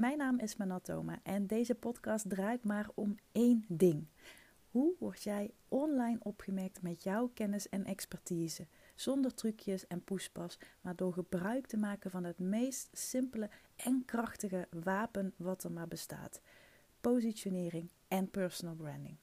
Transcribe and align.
Mijn 0.00 0.18
naam 0.18 0.38
is 0.38 0.56
Manatoma 0.56 1.18
en 1.22 1.46
deze 1.46 1.74
podcast 1.74 2.28
draait 2.28 2.64
maar 2.64 2.88
om 2.94 3.16
één 3.32 3.64
ding. 3.68 4.06
Hoe 4.70 4.94
word 4.98 5.22
jij 5.22 5.50
online 5.68 6.18
opgemerkt 6.22 6.82
met 6.82 7.02
jouw 7.02 7.30
kennis 7.34 7.68
en 7.68 7.84
expertise? 7.84 8.66
Zonder 8.94 9.34
trucjes 9.34 9.86
en 9.86 10.04
poespas, 10.04 10.58
maar 10.80 10.96
door 10.96 11.12
gebruik 11.12 11.66
te 11.66 11.76
maken 11.76 12.10
van 12.10 12.24
het 12.24 12.38
meest 12.38 12.88
simpele 12.92 13.50
en 13.76 14.02
krachtige 14.04 14.68
wapen 14.70 15.34
wat 15.36 15.64
er 15.64 15.72
maar 15.72 15.88
bestaat: 15.88 16.40
positionering 17.00 17.90
en 18.08 18.30
personal 18.30 18.74
branding. 18.74 19.16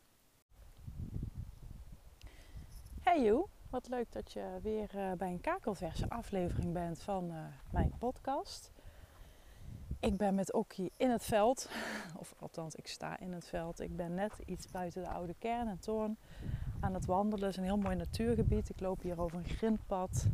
Hey 3.02 3.24
you, 3.24 3.46
wat 3.70 3.90
leuk 3.90 4.12
dat 4.12 4.32
je 4.32 4.60
weer 4.62 4.96
uh, 4.96 5.12
bij 5.14 5.32
een 5.32 5.42
kakelverse 5.42 6.10
aflevering 6.10 6.74
bent 6.74 7.02
van 7.02 7.32
uh, 7.32 7.46
mijn 7.72 7.94
podcast. 8.00 8.72
Ik 10.00 10.18
ben 10.18 10.36
met 10.36 10.54
Okkie 10.54 10.92
in 10.98 11.10
het 11.10 11.24
veld, 11.24 11.70
of 12.22 12.34
althans 12.40 12.76
ik 12.76 12.88
sta 12.88 13.20
in 13.20 13.34
het 13.34 13.48
veld. 13.48 13.80
Ik 13.80 13.96
ben 13.96 14.14
net 14.14 14.34
iets 14.46 14.68
buiten 14.68 15.04
de 15.04 15.10
oude 15.10 15.36
kern 15.40 15.68
en 15.68 15.80
toorn 15.80 16.18
aan 16.80 16.94
het 16.94 17.06
wandelen. 17.06 17.46
Het 17.46 17.50
is 17.50 17.58
een 17.58 17.64
heel 17.64 17.78
mooi 17.78 17.96
natuurgebied. 17.96 18.70
Ik 18.70 18.80
loop 18.80 19.02
hier 19.02 19.22
over 19.22 19.38
een 19.38 19.50
grindpad. 19.50 20.28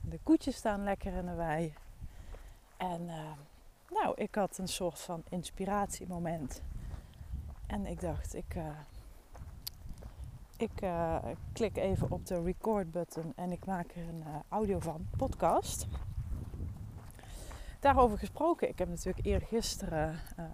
De 0.00 0.18
koetjes 0.22 0.56
staan 0.56 0.84
lekker 0.84 1.12
in 1.12 1.26
de 1.26 1.34
wei. 1.34 1.74
En 2.76 3.02
uh, 3.02 3.30
nou, 3.90 4.14
ik 4.16 4.34
had 4.34 4.58
een 4.58 4.68
soort 4.68 5.00
van 5.00 5.22
inspiratiemoment. 5.28 6.62
En 7.66 7.86
ik 7.86 8.00
dacht, 8.00 8.34
ik, 8.34 8.54
uh, 8.56 8.66
ik 10.56 10.82
uh, 10.82 11.24
klik 11.52 11.76
even 11.76 12.10
op 12.10 12.26
de 12.26 12.42
record 12.42 12.90
button 12.90 13.32
en 13.36 13.52
ik 13.52 13.64
maak 13.64 13.90
er 13.90 14.08
een 14.08 14.24
audio 14.48 14.78
van, 14.80 15.06
podcast. 15.16 15.86
Daarover 17.82 18.18
gesproken, 18.18 18.68
ik 18.68 18.78
heb 18.78 18.88
natuurlijk 18.88 19.26
eergisteren 19.26 20.20
uh, 20.38 20.44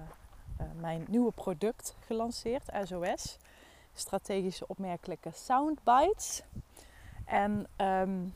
mijn 0.80 1.04
nieuwe 1.08 1.32
product 1.32 1.96
gelanceerd, 2.00 2.62
SOS. 2.82 3.38
Strategische 3.94 4.66
opmerkelijke 4.66 5.30
soundbites. 5.34 6.42
En 7.24 7.66
um, 7.76 8.34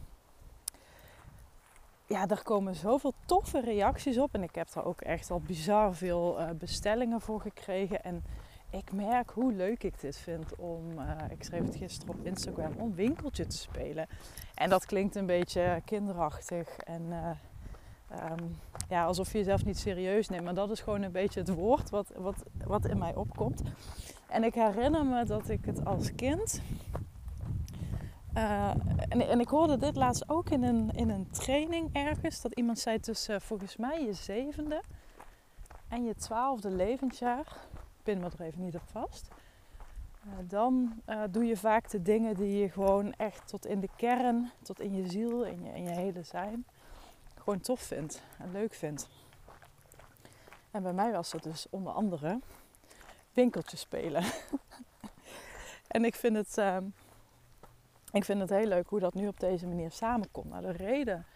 ja, 2.06 2.26
daar 2.26 2.42
komen 2.42 2.74
zoveel 2.74 3.12
toffe 3.24 3.60
reacties 3.60 4.18
op. 4.18 4.34
En 4.34 4.42
ik 4.42 4.54
heb 4.54 4.72
daar 4.72 4.84
ook 4.84 5.00
echt 5.00 5.30
al 5.30 5.40
bizar 5.40 5.94
veel 5.94 6.40
uh, 6.40 6.50
bestellingen 6.50 7.20
voor 7.20 7.40
gekregen. 7.40 8.04
En 8.04 8.24
ik 8.70 8.92
merk 8.92 9.30
hoe 9.30 9.52
leuk 9.52 9.82
ik 9.82 10.00
dit 10.00 10.16
vind 10.16 10.56
om, 10.56 11.00
ik 11.30 11.44
schreef 11.44 11.64
het 11.64 11.76
gisteren 11.76 12.14
op 12.14 12.26
Instagram, 12.26 12.72
om 12.76 12.94
winkeltje 12.94 13.46
te 13.46 13.56
spelen. 13.56 14.08
En 14.54 14.70
dat 14.70 14.86
klinkt 14.86 15.14
een 15.14 15.26
beetje 15.26 15.82
kinderachtig 15.84 16.76
en 16.76 17.12
Um, 18.20 18.56
ja, 18.92 19.04
alsof 19.04 19.32
je 19.32 19.38
jezelf 19.38 19.64
niet 19.64 19.78
serieus 19.78 20.28
neemt. 20.28 20.44
Maar 20.44 20.54
dat 20.54 20.70
is 20.70 20.80
gewoon 20.80 21.02
een 21.02 21.12
beetje 21.12 21.40
het 21.40 21.54
woord 21.54 21.90
wat, 21.90 22.12
wat, 22.16 22.42
wat 22.64 22.84
in 22.84 22.98
mij 22.98 23.14
opkomt. 23.14 23.62
En 24.28 24.44
ik 24.44 24.54
herinner 24.54 25.06
me 25.06 25.24
dat 25.24 25.48
ik 25.48 25.64
het 25.64 25.84
als 25.84 26.14
kind. 26.14 26.60
Uh, 28.36 28.70
en, 29.08 29.28
en, 29.28 29.40
ik 29.40 29.48
hoorde 29.48 29.76
dit 29.76 29.96
laatst 29.96 30.28
ook 30.28 30.50
in 30.50 30.62
een, 30.62 30.90
in 30.90 31.10
een 31.10 31.30
training 31.30 31.90
ergens. 31.92 32.40
Dat 32.40 32.52
iemand 32.52 32.78
zei 32.78 33.00
tussen 33.00 33.40
volgens 33.40 33.76
mij 33.76 34.04
je 34.04 34.12
zevende 34.12 34.82
en 35.88 36.04
je 36.04 36.14
twaalfde 36.14 36.70
levensjaar. 36.70 37.46
Pin 38.02 38.20
me 38.20 38.28
er 38.38 38.44
even 38.44 38.64
niet 38.64 38.74
op 38.74 38.86
vast. 38.86 39.28
Uh, 40.26 40.32
dan 40.48 41.02
uh, 41.08 41.22
doe 41.30 41.44
je 41.44 41.56
vaak 41.56 41.90
de 41.90 42.02
dingen 42.02 42.34
die 42.34 42.58
je 42.58 42.70
gewoon 42.70 43.12
echt 43.12 43.48
tot 43.48 43.66
in 43.66 43.80
de 43.80 43.88
kern, 43.96 44.50
tot 44.62 44.80
in 44.80 44.94
je 44.94 45.10
ziel, 45.10 45.44
in 45.44 45.62
je, 45.62 45.70
in 45.70 45.82
je 45.82 45.90
hele 45.90 46.22
zijn 46.22 46.64
gewoon 47.42 47.60
tof 47.60 47.80
vindt 47.80 48.22
en 48.38 48.52
leuk 48.52 48.74
vindt. 48.74 49.08
En 50.70 50.82
bij 50.82 50.92
mij 50.92 51.12
was 51.12 51.30
dat 51.30 51.42
dus 51.42 51.66
onder 51.70 51.92
andere 51.92 52.38
winkeltjes 53.32 53.80
spelen. 53.80 54.24
en 55.88 56.04
ik 56.04 56.14
vind, 56.14 56.36
het, 56.36 56.56
uh, 56.58 56.76
ik 58.12 58.24
vind 58.24 58.40
het 58.40 58.50
heel 58.50 58.66
leuk 58.66 58.88
hoe 58.88 59.00
dat 59.00 59.14
nu 59.14 59.28
op 59.28 59.40
deze 59.40 59.66
manier 59.66 59.90
samenkomt. 59.90 60.50
Maar 60.50 60.62
de 60.62 60.72
reden 60.72 61.26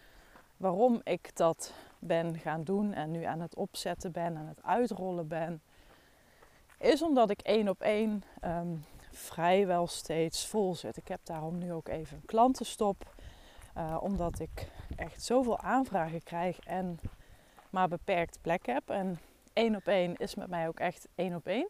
waarom 0.57 1.01
ik 1.05 1.37
dat 1.37 1.73
ben 1.99 2.39
gaan 2.39 2.65
doen 2.65 2.93
en 2.93 3.11
nu 3.11 3.23
aan 3.23 3.41
het 3.41 3.55
opzetten 3.55 4.13
ben, 4.13 4.37
aan 4.37 4.47
het 4.47 4.63
uitrollen 4.63 5.29
ben, 5.29 5.63
is 6.79 7.03
omdat 7.03 7.31
ik 7.31 7.41
één 7.41 7.69
op 7.69 7.81
één 7.81 8.23
um, 8.45 8.85
vrijwel 9.11 9.87
steeds 9.87 10.47
vol 10.47 10.75
zit. 10.75 10.97
Ik 10.97 11.09
heb 11.09 11.21
daarom 11.23 11.59
nu 11.59 11.73
ook 11.73 11.89
even 11.89 12.17
een 12.17 12.27
klantenstop. 12.27 13.15
Uh, 13.77 13.97
omdat 14.01 14.39
ik 14.39 14.69
echt 14.97 15.23
zoveel 15.23 15.61
aanvragen 15.61 16.23
krijg 16.23 16.59
en 16.59 17.01
maar 17.71 17.89
beperkt 17.89 18.39
plek 18.41 18.67
heb. 18.67 18.91
En 18.91 19.19
één 19.53 19.77
op 19.77 19.87
één 19.87 20.17
is 20.17 20.35
met 20.35 20.49
mij 20.49 20.69
ook 20.69 20.81
echt 20.81 21.09
één 21.15 21.35
op 21.35 21.47
één. 21.47 21.69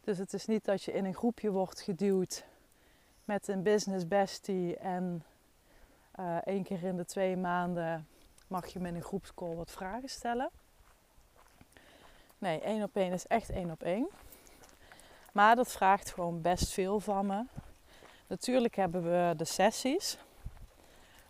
Dus 0.00 0.18
het 0.18 0.32
is 0.32 0.46
niet 0.46 0.64
dat 0.64 0.82
je 0.82 0.92
in 0.92 1.04
een 1.04 1.14
groepje 1.14 1.50
wordt 1.50 1.80
geduwd 1.80 2.44
met 3.24 3.48
een 3.48 3.62
business 3.62 4.08
bestie 4.08 4.76
en 4.76 5.24
uh, 6.20 6.36
één 6.44 6.62
keer 6.62 6.84
in 6.84 6.96
de 6.96 7.04
twee 7.04 7.36
maanden 7.36 8.06
mag 8.46 8.66
je 8.66 8.78
met 8.78 8.94
een 8.94 9.02
groepscall 9.02 9.54
wat 9.54 9.70
vragen 9.70 10.08
stellen. 10.08 10.50
Nee, 12.38 12.60
één 12.60 12.82
op 12.82 12.96
één 12.96 13.12
is 13.12 13.26
echt 13.26 13.50
één 13.50 13.70
op 13.70 13.82
één. 13.82 14.08
Maar 15.32 15.56
dat 15.56 15.72
vraagt 15.72 16.10
gewoon 16.10 16.40
best 16.40 16.72
veel 16.72 17.00
van 17.00 17.26
me. 17.26 17.44
Natuurlijk 18.26 18.76
hebben 18.76 19.02
we 19.02 19.34
de 19.36 19.44
sessies. 19.44 20.18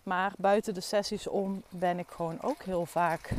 Maar 0.07 0.33
buiten 0.39 0.75
de 0.75 0.81
sessies 0.81 1.27
om 1.27 1.63
ben 1.69 1.99
ik 1.99 2.09
gewoon 2.11 2.43
ook 2.43 2.63
heel 2.63 2.87
vaak 2.87 3.31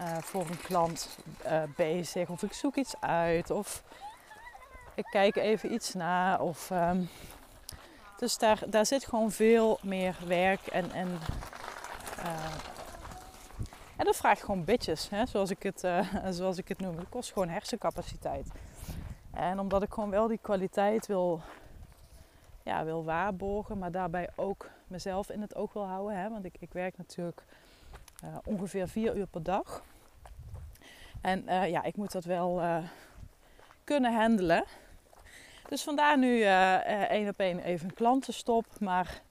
uh, 0.00 0.16
voor 0.18 0.40
een 0.40 0.60
klant 0.60 1.18
uh, 1.46 1.62
bezig. 1.76 2.28
Of 2.28 2.42
ik 2.42 2.52
zoek 2.52 2.76
iets 2.76 2.94
uit. 3.00 3.50
Of 3.50 3.82
ik 4.94 5.04
kijk 5.10 5.36
even 5.36 5.72
iets 5.72 5.94
na. 5.94 6.38
Of, 6.38 6.70
um, 6.70 7.08
dus 8.16 8.38
daar, 8.38 8.62
daar 8.66 8.86
zit 8.86 9.04
gewoon 9.04 9.30
veel 9.30 9.78
meer 9.82 10.16
werk. 10.26 10.66
En, 10.66 10.92
en, 10.92 11.08
uh, 12.18 12.54
en 13.96 14.04
dat 14.04 14.16
vraagt 14.16 14.40
gewoon 14.40 14.64
bitches. 14.64 15.08
Hè, 15.10 15.26
zoals, 15.26 15.50
ik 15.50 15.62
het, 15.62 15.86
zoals 16.30 16.58
ik 16.58 16.68
het 16.68 16.80
noem. 16.80 16.96
Het 16.96 17.08
kost 17.08 17.32
gewoon 17.32 17.48
hersencapaciteit. 17.48 18.46
En 19.30 19.58
omdat 19.58 19.82
ik 19.82 19.92
gewoon 19.92 20.10
wel 20.10 20.28
die 20.28 20.38
kwaliteit 20.42 21.06
wil 21.06 21.42
ja, 22.62 22.84
wil 22.84 23.04
waarborgen, 23.04 23.78
maar 23.78 23.92
daarbij 23.92 24.28
ook 24.36 24.70
mezelf 24.92 25.30
in 25.30 25.40
het 25.40 25.54
oog 25.54 25.72
wil 25.72 25.86
houden. 25.86 26.16
Hè? 26.16 26.30
Want 26.30 26.44
ik, 26.44 26.54
ik 26.58 26.72
werk 26.72 26.96
natuurlijk 26.96 27.44
uh, 28.24 28.36
ongeveer 28.44 28.88
vier 28.88 29.16
uur 29.16 29.26
per 29.26 29.42
dag. 29.42 29.84
En 31.20 31.42
uh, 31.46 31.70
ja, 31.70 31.82
ik 31.82 31.96
moet 31.96 32.12
dat 32.12 32.24
wel 32.24 32.60
uh, 32.60 32.78
kunnen 33.84 34.14
handelen. 34.14 34.64
Dus 35.68 35.82
vandaar 35.82 36.18
nu 36.18 36.42
één 36.42 37.28
op 37.28 37.38
één 37.38 37.58
even 37.58 37.88
een 37.88 37.94
klantenstop. 37.94 38.66
Maar 38.80 39.22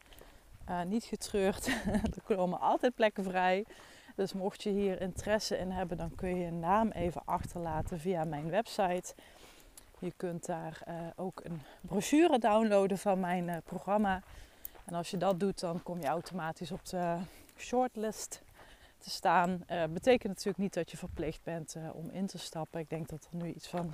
niet 0.86 1.04
getreurd, 1.04 1.68
er 2.16 2.22
komen 2.24 2.60
altijd 2.60 2.96
plekken 2.96 3.24
vrij. 3.24 3.66
Dus 4.16 4.34
mocht 4.34 4.64
je 4.64 4.70
hier 4.70 5.02
interesse 5.02 5.58
in 5.58 5.72
hebben, 5.72 5.98
dan 5.98 6.16
kun 6.16 6.30
je 6.30 6.46
je 6.46 6.52
naam 6.52 6.90
even 6.90 7.22
achterlaten 7.26 8.00
via 8.00 8.24
mijn 8.24 8.50
website. 8.50 9.14
Je 10.00 10.14
kunt 10.18 10.46
daar 10.46 10.84
ook 11.16 11.42
een 11.44 11.62
brochure 11.82 12.40
downloaden 12.40 12.98
van 12.98 13.20
mijn 13.20 13.62
programma. 13.66 14.22
En 14.92 14.98
als 14.98 15.12
je 15.12 15.18
dat 15.18 15.40
doet, 15.40 15.60
dan 15.60 15.84
kom 15.84 16.00
je 16.00 16.08
automatisch 16.08 16.72
op 16.72 16.86
de 16.86 17.18
shortlist 17.58 18.42
te 18.98 19.10
staan. 19.10 19.64
Uh, 19.72 19.84
betekent 19.84 20.28
natuurlijk 20.28 20.58
niet 20.58 20.74
dat 20.74 20.92
je 20.92 20.98
verplicht 20.98 21.44
bent 21.44 21.76
om 21.94 22.10
in 22.10 22.26
te 22.26 22.38
stappen. 22.38 22.80
Ik 22.80 22.90
denk 22.90 23.10
dat 23.10 23.28
er 23.32 23.38
nu 23.38 23.54
iets 23.54 23.68
van, 23.68 23.94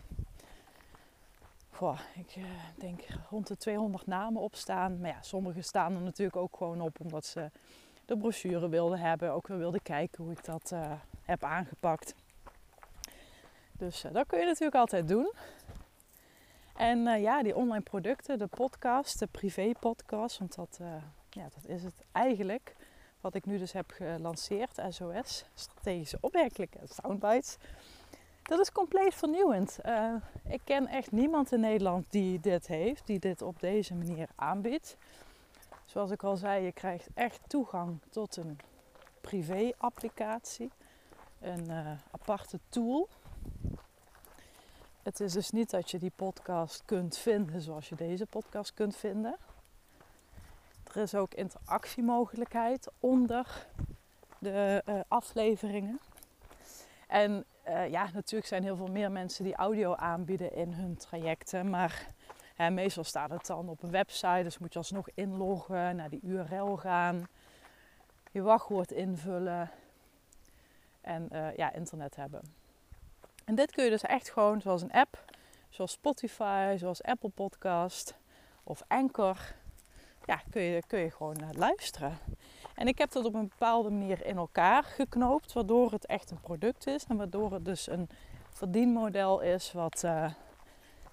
ik 2.16 2.36
denk 2.76 3.02
rond 3.30 3.48
de 3.48 3.58
200 3.58 4.08
namen 4.08 4.42
op 4.42 4.56
staan. 4.56 5.00
Maar 5.00 5.10
ja, 5.10 5.22
sommige 5.22 5.62
staan 5.62 5.96
er 5.96 6.02
natuurlijk 6.02 6.38
ook 6.38 6.58
gewoon 6.58 6.82
op 6.82 7.00
omdat 7.00 7.26
ze 7.26 7.52
de 8.06 8.18
brochure 8.18 8.70
wilden 8.70 9.00
hebben. 9.00 9.32
Ook 9.32 9.48
weer 9.48 9.58
wilden 9.58 9.82
kijken 9.82 10.24
hoe 10.24 10.34
ik 10.34 10.46
dat 10.46 10.74
heb 11.22 11.44
aangepakt. 11.44 12.16
Dus 13.72 14.06
dat 14.12 14.28
kun 14.28 14.40
je 14.40 14.46
natuurlijk 14.46 14.76
altijd 14.76 15.08
doen. 15.08 15.34
En 16.78 17.00
uh, 17.00 17.22
ja, 17.22 17.44
die 17.44 17.56
online 17.56 17.84
producten, 17.84 18.38
de 18.38 18.48
podcast, 18.48 19.20
de 19.20 19.28
privé 19.28 19.72
podcast, 19.80 20.38
want 20.38 20.56
dat, 20.56 20.78
uh, 20.82 20.88
ja, 21.30 21.50
dat 21.54 21.66
is 21.66 21.84
het 21.84 22.04
eigenlijk. 22.12 22.76
Wat 23.22 23.36
ik 23.36 23.46
nu 23.46 23.58
dus 23.58 23.72
heb 23.72 23.92
gelanceerd, 23.92 24.82
SOS, 24.90 25.46
strategische 25.54 26.18
opmerkelijke 26.22 26.80
soundbites. 26.84 27.58
Dat 28.44 28.60
is 28.60 28.72
compleet 28.72 29.14
vernieuwend. 29.14 29.78
Uh, 29.86 30.14
ik 30.48 30.62
ken 30.64 30.88
echt 30.88 31.12
niemand 31.12 31.52
in 31.52 31.60
Nederland 31.60 32.06
die 32.12 32.40
dit 32.40 32.68
heeft, 32.68 33.08
die 33.08 33.20
dit 33.20 33.42
op 33.42 33.60
deze 33.60 33.94
manier 33.94 34.30
aanbiedt. 34.36 34.98
Zoals 35.86 36.12
ik 36.12 36.24
al 36.24 36.36
zei, 36.36 36.66
je 36.66 36.72
krijgt 36.72 37.08
echt 37.14 37.40
toegang 37.48 38.00
tot 38.10 38.36
een 38.36 38.60
privé-applicatie, 39.22 40.72
een 41.40 41.72
aparte 42.12 42.60
tool 42.70 43.10
het 45.08 45.20
is 45.20 45.34
dus 45.34 45.52
niet 45.52 45.70
dat 45.70 45.92
je 45.92 46.00
die 46.00 46.12
podcast 46.16 46.82
kunt 46.86 47.18
vinden 47.18 47.62
zoals 47.62 47.90
je 47.90 47.96
deze 47.96 48.26
podcast 48.26 48.74
kunt 48.74 48.96
vinden. 48.96 49.38
Er 50.94 51.02
is 51.02 51.16
ook 51.16 51.34
interactiemogelijkheid 51.34 52.88
onder 53.00 53.68
de 54.40 54.84
uh, 54.86 55.00
afleveringen. 55.08 56.00
En 57.08 57.46
eh, 57.64 57.90
ja, 57.90 58.10
natuurlijk 58.14 58.48
zijn 58.48 58.64
heel 58.64 58.76
veel 58.76 58.92
meer 58.92 59.12
mensen 59.12 59.44
die 59.44 59.56
audio 59.56 59.96
aanbieden 59.96 60.54
in 60.54 60.74
hun 60.74 60.98
trajecten. 60.98 61.70
Maar 61.70 62.08
hè, 62.56 62.70
meestal 62.70 63.04
staat 63.04 63.30
het 63.30 63.46
dan 63.46 63.70
op 63.70 63.84
een 63.84 63.92
website. 63.92 64.44
Dus 64.44 64.58
moet 64.58 64.74
je 64.74 64.80
alsnog 64.80 65.10
inloggen, 65.14 65.96
naar 65.96 66.10
die 66.10 66.22
URL 66.24 66.78
gaan. 66.78 67.28
Je 68.32 68.42
wachtwoord 68.42 68.92
invullen. 68.92 69.72
En 71.02 71.30
uh, 71.32 71.56
ja, 71.56 71.74
internet 71.74 72.16
hebben. 72.16 72.67
En 73.48 73.56
dit 73.56 73.72
kun 73.72 73.84
je 73.84 73.90
dus 73.90 74.02
echt 74.02 74.30
gewoon 74.30 74.62
zoals 74.62 74.82
een 74.82 74.92
app. 74.92 75.24
Zoals 75.70 75.92
Spotify, 75.92 76.76
zoals 76.78 77.04
Apple 77.04 77.30
Podcast 77.30 78.18
of 78.64 78.84
Anchor. 78.88 79.38
Ja, 80.26 80.42
kun 80.50 80.62
je, 80.62 80.84
kun 80.88 81.00
je 81.00 81.12
gewoon 81.12 81.36
luisteren. 81.52 82.18
En 82.76 82.88
ik 82.88 82.98
heb 82.98 83.12
dat 83.12 83.26
op 83.26 83.34
een 83.34 83.48
bepaalde 83.48 83.90
manier 83.90 84.26
in 84.26 84.38
elkaar 84.38 84.84
geknoopt, 84.84 85.54
waardoor 85.54 85.92
het 85.92 86.06
echt 86.06 86.32
een 86.32 86.40
product 86.40 86.88
is 86.88 87.04
en 87.04 87.18
waardoor 87.18 87.54
het 87.54 87.66
dus 87.66 87.90
een 87.90 88.10
verdienmodel 88.50 89.40
is 89.40 89.72
wat, 89.72 90.04
uh, 90.06 90.32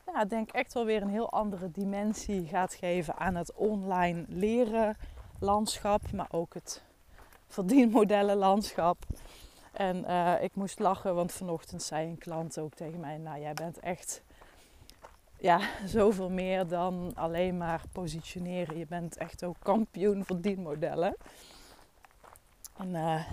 ja, 0.07 0.25
denk 0.25 0.51
echt 0.51 0.75
wel 0.75 0.85
weer 0.85 1.03
een 1.03 1.09
heel 1.09 1.31
andere 1.31 1.71
dimensie 1.71 2.47
gaat 2.47 2.75
geven 2.75 3.17
aan 3.17 3.35
het 3.35 3.53
online 3.53 4.25
leren 4.29 4.97
landschap, 5.41 6.13
maar 6.13 6.29
ook 6.31 6.55
het 6.55 6.83
verdienmodellenlandschap. 7.47 8.97
En 9.75 10.05
uh, 10.09 10.43
ik 10.43 10.55
moest 10.55 10.79
lachen, 10.79 11.15
want 11.15 11.33
vanochtend 11.33 11.83
zei 11.83 12.09
een 12.09 12.19
klant 12.19 12.59
ook 12.59 12.75
tegen 12.75 13.01
mij: 13.01 13.19
Nou, 13.19 13.41
jij 13.41 13.55
bent 13.55 13.79
echt 13.79 14.23
ja, 15.39 15.61
zoveel 15.87 16.31
meer 16.31 16.67
dan 16.67 17.13
alleen 17.15 17.57
maar 17.57 17.83
positioneren. 17.93 18.79
Je 18.79 18.87
bent 18.87 19.17
echt 19.17 19.45
ook 19.45 19.57
kampioen 19.63 20.25
verdienmodellen. 20.25 21.17
En 22.77 22.89
uh, 22.89 23.33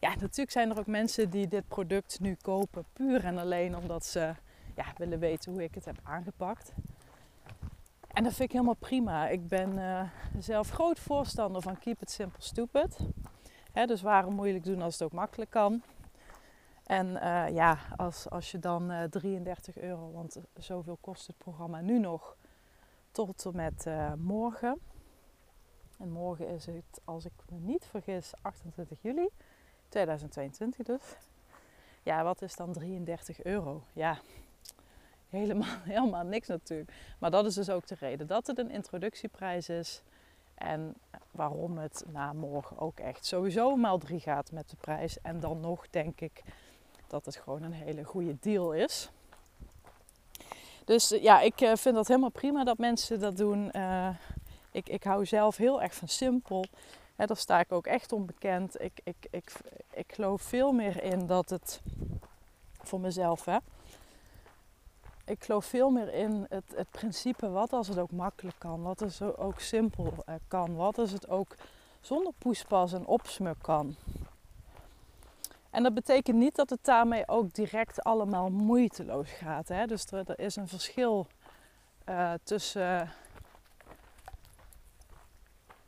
ja, 0.00 0.08
natuurlijk 0.08 0.50
zijn 0.50 0.70
er 0.70 0.78
ook 0.78 0.86
mensen 0.86 1.30
die 1.30 1.48
dit 1.48 1.68
product 1.68 2.20
nu 2.20 2.36
kopen 2.42 2.84
puur 2.92 3.24
en 3.24 3.38
alleen 3.38 3.76
omdat 3.76 4.06
ze 4.06 4.34
ja, 4.76 4.84
willen 4.96 5.18
weten 5.18 5.52
hoe 5.52 5.62
ik 5.62 5.74
het 5.74 5.84
heb 5.84 5.98
aangepakt. 6.02 6.72
En 8.12 8.24
dat 8.24 8.32
vind 8.34 8.48
ik 8.48 8.52
helemaal 8.52 8.74
prima. 8.74 9.28
Ik 9.28 9.48
ben 9.48 9.78
uh, 9.78 10.02
zelf 10.38 10.70
groot 10.70 10.98
voorstander 10.98 11.62
van 11.62 11.78
keep 11.78 12.02
it 12.02 12.10
simple 12.10 12.42
stupid. 12.42 12.96
Dus 13.72 14.02
waarom 14.02 14.34
moeilijk 14.34 14.64
doen 14.64 14.82
als 14.82 14.92
het 14.92 15.02
ook 15.02 15.12
makkelijk 15.12 15.50
kan. 15.50 15.82
En 16.84 17.06
uh, 17.06 17.48
ja, 17.48 17.78
als, 17.96 18.30
als 18.30 18.50
je 18.50 18.58
dan 18.58 18.90
uh, 18.90 19.02
33 19.02 19.78
euro, 19.78 20.10
want 20.12 20.36
zoveel 20.58 20.98
kost 21.00 21.26
het 21.26 21.38
programma 21.38 21.80
nu 21.80 21.98
nog, 21.98 22.36
tot 23.10 23.44
en 23.44 23.56
met 23.56 23.86
morgen. 24.16 24.80
En 25.98 26.10
morgen 26.10 26.48
is 26.48 26.66
het, 26.66 27.00
als 27.04 27.24
ik 27.24 27.32
me 27.48 27.58
niet 27.58 27.84
vergis, 27.84 28.32
28 28.42 29.02
juli 29.02 29.28
2022 29.88 30.86
dus. 30.86 31.16
Ja, 32.02 32.22
wat 32.24 32.42
is 32.42 32.56
dan 32.56 32.72
33 32.72 33.42
euro? 33.42 33.82
Ja, 33.92 34.18
helemaal, 35.28 35.76
helemaal 35.94 36.24
niks 36.24 36.48
natuurlijk. 36.48 36.92
Maar 37.18 37.30
dat 37.30 37.46
is 37.46 37.54
dus 37.54 37.70
ook 37.70 37.86
de 37.86 37.96
reden 38.00 38.26
dat 38.26 38.46
het 38.46 38.58
een 38.58 38.70
introductieprijs 38.70 39.68
is. 39.68 40.02
En 40.54 40.94
waarom 41.30 41.78
het 41.78 42.04
na 42.12 42.32
morgen 42.32 42.78
ook 42.78 42.98
echt 42.98 43.26
sowieso 43.26 43.76
maal 43.76 43.98
3 43.98 44.20
gaat 44.20 44.52
met 44.52 44.70
de 44.70 44.76
prijs. 44.76 45.20
En 45.20 45.40
dan 45.40 45.60
nog 45.60 45.90
denk 45.90 46.20
ik 46.20 46.42
dat 47.06 47.24
het 47.24 47.36
gewoon 47.36 47.62
een 47.62 47.72
hele 47.72 48.04
goede 48.04 48.36
deal 48.40 48.72
is. 48.72 49.10
Dus 50.84 51.08
ja, 51.08 51.40
ik 51.40 51.60
eh, 51.60 51.76
vind 51.76 51.94
dat 51.94 52.08
helemaal 52.08 52.30
prima 52.30 52.64
dat 52.64 52.78
mensen 52.78 53.20
dat 53.20 53.36
doen. 53.36 53.70
Uh, 53.72 54.08
ik, 54.70 54.88
ik 54.88 55.04
hou 55.04 55.26
zelf 55.26 55.56
heel 55.56 55.82
erg 55.82 55.94
van 55.94 56.08
simpel. 56.08 56.64
He, 57.16 57.26
daar 57.26 57.36
sta 57.36 57.60
ik 57.60 57.72
ook 57.72 57.86
echt 57.86 58.12
onbekend. 58.12 58.80
Ik, 58.82 59.00
ik, 59.04 59.26
ik, 59.30 59.52
ik 59.92 60.12
geloof 60.12 60.42
veel 60.42 60.72
meer 60.72 61.02
in 61.02 61.26
dat 61.26 61.50
het 61.50 61.80
voor 62.82 63.00
mezelf, 63.00 63.44
hè. 63.44 63.56
Ik 65.30 65.44
geloof 65.44 65.64
veel 65.64 65.90
meer 65.90 66.14
in 66.14 66.46
het, 66.48 66.64
het 66.74 66.90
principe 66.90 67.50
wat 67.50 67.72
als 67.72 67.88
het 67.88 67.98
ook 67.98 68.10
makkelijk 68.10 68.58
kan. 68.58 68.82
Wat 68.82 69.02
als 69.02 69.18
het 69.18 69.38
ook 69.38 69.60
simpel 69.60 70.14
uh, 70.28 70.34
kan. 70.48 70.74
Wat 70.74 70.98
als 70.98 71.10
het 71.10 71.28
ook 71.28 71.54
zonder 72.00 72.32
poespas 72.38 72.92
en 72.92 73.06
opsmuk 73.06 73.56
kan. 73.62 73.96
En 75.70 75.82
dat 75.82 75.94
betekent 75.94 76.36
niet 76.36 76.56
dat 76.56 76.70
het 76.70 76.84
daarmee 76.84 77.28
ook 77.28 77.54
direct 77.54 78.02
allemaal 78.02 78.50
moeiteloos 78.50 79.30
gaat. 79.30 79.68
Hè? 79.68 79.86
Dus 79.86 80.06
er, 80.06 80.38
is 80.38 80.56
een 80.56 80.68
verschil 80.68 81.26
uh, 82.08 82.32
tussen 82.42 83.12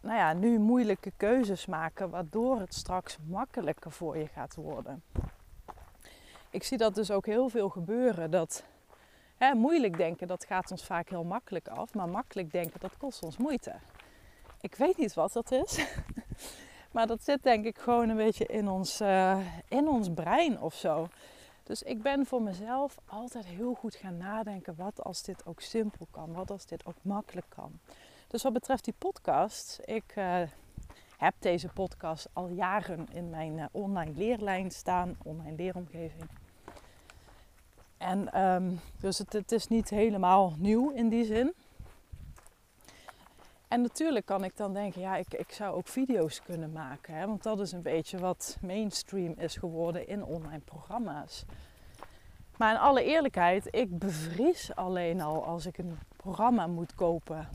nou 0.01 0.17
ja, 0.17 0.33
nu 0.33 0.59
moeilijke 0.59 1.13
keuzes 1.17 1.67
maken, 1.67 2.11
waardoor 2.11 2.61
het 2.61 2.75
straks 2.75 3.19
makkelijker 3.29 3.91
voor 3.91 4.19
je 4.19 4.27
gaat 4.27 4.55
worden. 4.55 5.03
Ik 6.51 6.63
zie 6.63 6.79
dat 6.79 6.95
dus 6.95 7.11
ook 7.11 7.27
heel 7.27 7.49
veel 7.49 7.69
gebeuren. 7.69 8.31
Dat 8.31 8.65
moeilijk 9.51 9.97
denken, 9.97 10.27
dat 10.27 10.45
gaat 10.45 10.71
ons 10.71 10.85
vaak 10.85 11.09
heel 11.09 11.25
makkelijk 11.25 11.69
af. 11.69 11.95
Maar 11.95 12.09
makkelijk 12.09 12.53
denken, 12.53 12.81
dat 12.81 12.97
kost 12.97 13.23
ons 13.23 13.37
moeite. 13.37 13.75
Ik 14.61 14.75
weet 14.75 14.97
niet 14.97 15.15
wat 15.15 15.33
dat 15.33 15.51
is. 15.51 15.87
maar 16.93 17.07
dat 17.07 17.25
zit 17.25 17.43
denk 17.43 17.65
ik 17.65 17.79
gewoon 17.79 18.09
een 18.09 18.17
beetje 18.17 18.47
in 18.47 18.69
ons, 18.69 19.01
uh, 19.01 19.39
in 19.69 19.89
ons 19.89 20.11
brein 20.15 20.61
of 20.61 20.75
zo. 20.75 21.09
Dus 21.63 21.83
ik 21.83 22.03
ben 22.03 22.27
voor 22.27 22.43
mezelf 22.43 22.99
altijd 23.07 23.47
heel 23.47 23.75
goed 23.75 23.95
gaan 23.95 24.17
nadenken. 24.17 24.75
Wat 24.77 25.05
als 25.05 25.23
dit 25.23 25.47
ook 25.47 25.61
simpel 25.61 26.07
kan? 26.11 26.33
Wat 26.33 26.51
als 26.51 26.67
dit 26.67 26.87
ook 26.87 26.97
makkelijk 27.03 27.47
kan? 27.49 27.79
Dus 28.29 28.43
wat 28.43 28.53
betreft 28.53 28.85
die 28.85 28.95
podcast, 28.99 29.81
ik 29.85 30.13
uh, 30.17 30.41
heb 31.17 31.35
deze 31.39 31.69
podcast 31.69 32.29
al 32.33 32.49
jaren 32.49 33.07
in 33.13 33.31
mijn 33.31 33.59
uh, 33.59 33.65
online 33.73 34.13
leerlijn 34.15 34.71
staan, 34.71 35.17
online 35.23 35.57
leeromgeving. 35.57 36.29
En 38.03 38.43
um, 38.43 38.81
dus 39.01 39.19
het, 39.19 39.33
het, 39.33 39.53
is 39.53 39.69
niet 39.69 39.91
helemaal 39.91 40.55
nieuw 40.59 40.91
in 40.91 41.09
die 41.09 41.25
zin. 41.25 41.55
En 43.69 43.83
natuurlijk 43.83 44.27
kan 44.27 44.45
ik 44.45 44.57
dan 44.57 44.73
denken, 44.73 45.01
ja, 45.01 45.17
ik, 45.17 45.35
ik 45.35 45.53
zou 45.53 45.75
ook 45.75 45.89
video's 45.89 46.43
kunnen 46.43 46.73
maken. 46.73 47.15
Hè? 47.15 47.27
Want 47.27 47.43
dat 47.43 47.61
is 47.61 47.73
een 47.73 47.83
beetje 47.83 48.19
wat 48.19 48.57
mainstream 48.61 49.35
is 49.39 49.57
geworden 49.57 50.09
in 50.09 50.25
online 50.25 50.63
programma's. 50.65 51.45
Maar 52.57 52.75
in 52.75 52.81
alle 52.81 53.05
eerlijkheid, 53.05 53.69
ik 53.71 53.99
bevries 53.99 54.75
alleen 54.75 55.21
al 55.21 55.45
als 55.45 55.67
ik 55.67 55.79
een 55.79 55.99
programma 56.17 56.67
moet 56.67 56.95
kopen 56.95 57.49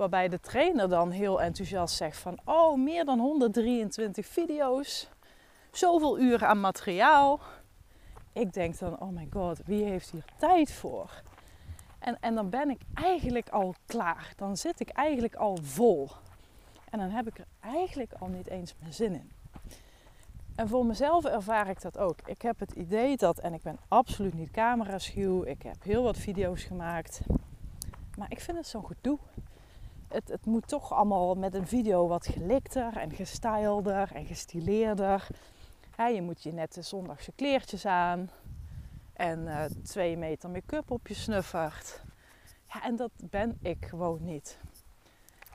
Waarbij 0.00 0.28
de 0.28 0.40
trainer 0.40 0.88
dan 0.88 1.10
heel 1.10 1.42
enthousiast 1.42 1.96
zegt 1.96 2.16
van 2.16 2.38
oh, 2.44 2.78
meer 2.78 3.04
dan 3.04 3.18
123 3.18 4.26
video's, 4.26 5.08
zoveel 5.70 6.18
uren 6.18 6.48
aan 6.48 6.60
materiaal. 6.60 7.40
Ik 8.32 8.52
denk 8.52 8.78
dan, 8.78 9.00
oh 9.00 9.08
my 9.08 9.28
god, 9.30 9.60
wie 9.64 9.84
heeft 9.84 10.10
hier 10.10 10.24
tijd 10.38 10.72
voor? 10.72 11.22
En, 11.98 12.16
en 12.20 12.34
dan 12.34 12.50
ben 12.50 12.70
ik 12.70 12.80
eigenlijk 12.94 13.48
al 13.48 13.74
klaar. 13.86 14.32
Dan 14.36 14.56
zit 14.56 14.80
ik 14.80 14.88
eigenlijk 14.88 15.34
al 15.34 15.58
vol. 15.62 16.08
En 16.90 16.98
dan 16.98 17.10
heb 17.10 17.26
ik 17.26 17.38
er 17.38 17.46
eigenlijk 17.60 18.12
al 18.12 18.28
niet 18.28 18.46
eens 18.46 18.74
meer 18.78 18.92
zin 18.92 19.14
in. 19.14 19.30
En 20.54 20.68
voor 20.68 20.86
mezelf 20.86 21.24
ervaar 21.24 21.68
ik 21.68 21.82
dat 21.82 21.98
ook. 21.98 22.18
Ik 22.24 22.42
heb 22.42 22.58
het 22.58 22.72
idee 22.72 23.16
dat, 23.16 23.38
en 23.38 23.54
ik 23.54 23.62
ben 23.62 23.78
absoluut 23.88 24.34
niet 24.34 24.50
camera 24.50 24.98
schuw, 24.98 25.44
ik 25.44 25.62
heb 25.62 25.82
heel 25.82 26.02
wat 26.02 26.16
video's 26.16 26.62
gemaakt. 26.62 27.20
Maar 28.16 28.30
ik 28.30 28.40
vind 28.40 28.56
het 28.56 28.66
zo'n 28.66 28.86
gedoe 28.86 29.18
het, 30.12 30.28
het 30.28 30.46
moet 30.46 30.68
toch 30.68 30.92
allemaal 30.92 31.34
met 31.34 31.54
een 31.54 31.66
video 31.66 32.08
wat 32.08 32.26
gelikter 32.26 32.96
en 32.96 33.10
gestyleder 33.10 34.10
en 34.14 34.26
gestileerder. 34.26 35.26
Je 35.96 36.22
moet 36.22 36.42
je 36.42 36.52
net 36.52 36.74
de 36.74 36.82
zondagse 36.82 37.32
kleertjes 37.32 37.86
aan 37.86 38.30
en 39.12 39.40
uh, 39.40 39.64
twee 39.82 40.16
meter 40.16 40.50
make-up 40.50 40.90
op 40.90 41.08
je 41.08 41.14
snuffert. 41.14 42.02
Ja, 42.66 42.82
en 42.82 42.96
dat 42.96 43.10
ben 43.16 43.58
ik 43.62 43.86
gewoon 43.86 44.24
niet. 44.24 44.58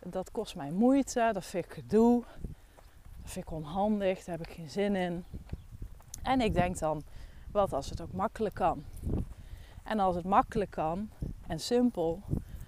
Dat 0.05 0.31
kost 0.31 0.55
mij 0.55 0.71
moeite, 0.71 1.29
dat 1.33 1.45
vind 1.45 1.65
ik 1.65 1.71
gedoe, 1.71 2.23
dat 3.21 3.31
vind 3.31 3.45
ik 3.45 3.51
onhandig, 3.51 4.23
daar 4.23 4.37
heb 4.37 4.47
ik 4.47 4.53
geen 4.53 4.69
zin 4.69 4.95
in. 4.95 5.25
En 6.23 6.41
ik 6.41 6.53
denk 6.53 6.79
dan, 6.79 7.03
wat 7.51 7.73
als 7.73 7.89
het 7.89 8.01
ook 8.01 8.13
makkelijk 8.13 8.55
kan? 8.55 8.83
En 9.83 9.99
als 9.99 10.15
het 10.15 10.25
makkelijk 10.25 10.71
kan 10.71 11.09
en 11.47 11.59
simpel, 11.59 12.21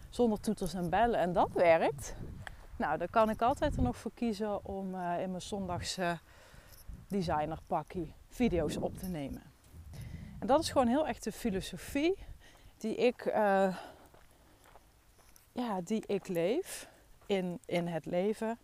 zonder 0.09 0.39
toeters 0.39 0.73
en 0.73 0.89
bellen 0.89 1.19
en 1.19 1.33
dat 1.33 1.51
werkt, 1.53 2.15
nou, 2.75 2.97
dan 2.97 3.07
kan 3.09 3.29
ik 3.29 3.41
altijd 3.41 3.75
er 3.75 3.83
nog 3.83 3.97
voor 3.97 4.11
kiezen 4.13 4.65
om 4.65 4.95
uh, 4.95 5.21
in 5.21 5.29
mijn 5.29 5.41
zondagse 5.41 6.19
designerpakkie 7.07 8.13
video's 8.27 8.77
op 8.77 8.97
te 8.97 9.05
nemen. 9.05 9.43
En 10.39 10.47
dat 10.47 10.59
is 10.59 10.69
gewoon 10.69 10.87
heel 10.87 11.07
echt 11.07 11.23
de 11.23 11.31
filosofie 11.31 12.17
die 12.77 12.95
ik, 12.95 13.25
uh, 13.25 13.77
ja, 15.51 15.81
die 15.81 16.03
ik 16.05 16.27
leef 16.27 16.89
in, 17.25 17.59
in 17.65 17.87
het 17.87 18.05
leven. 18.05 18.57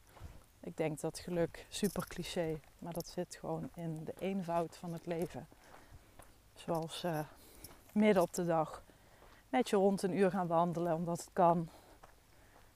Ik 0.59 0.77
denk 0.77 0.99
dat 0.99 1.19
geluk 1.19 1.65
super 1.69 2.07
cliché, 2.07 2.59
maar 2.79 2.93
dat 2.93 3.07
zit 3.07 3.35
gewoon 3.35 3.69
in 3.75 4.03
de 4.03 4.13
eenvoud 4.19 4.77
van 4.77 4.93
het 4.93 5.05
leven. 5.05 5.47
Zoals 6.53 7.03
uh, 7.03 7.19
midden 7.91 8.23
op 8.23 8.33
de 8.33 8.45
dag 8.45 8.83
met 9.49 9.69
je 9.69 9.75
rond 9.75 10.01
een 10.01 10.17
uur 10.17 10.31
gaan 10.31 10.47
wandelen 10.47 10.95
omdat 10.95 11.19
het 11.19 11.29
kan. 11.33 11.69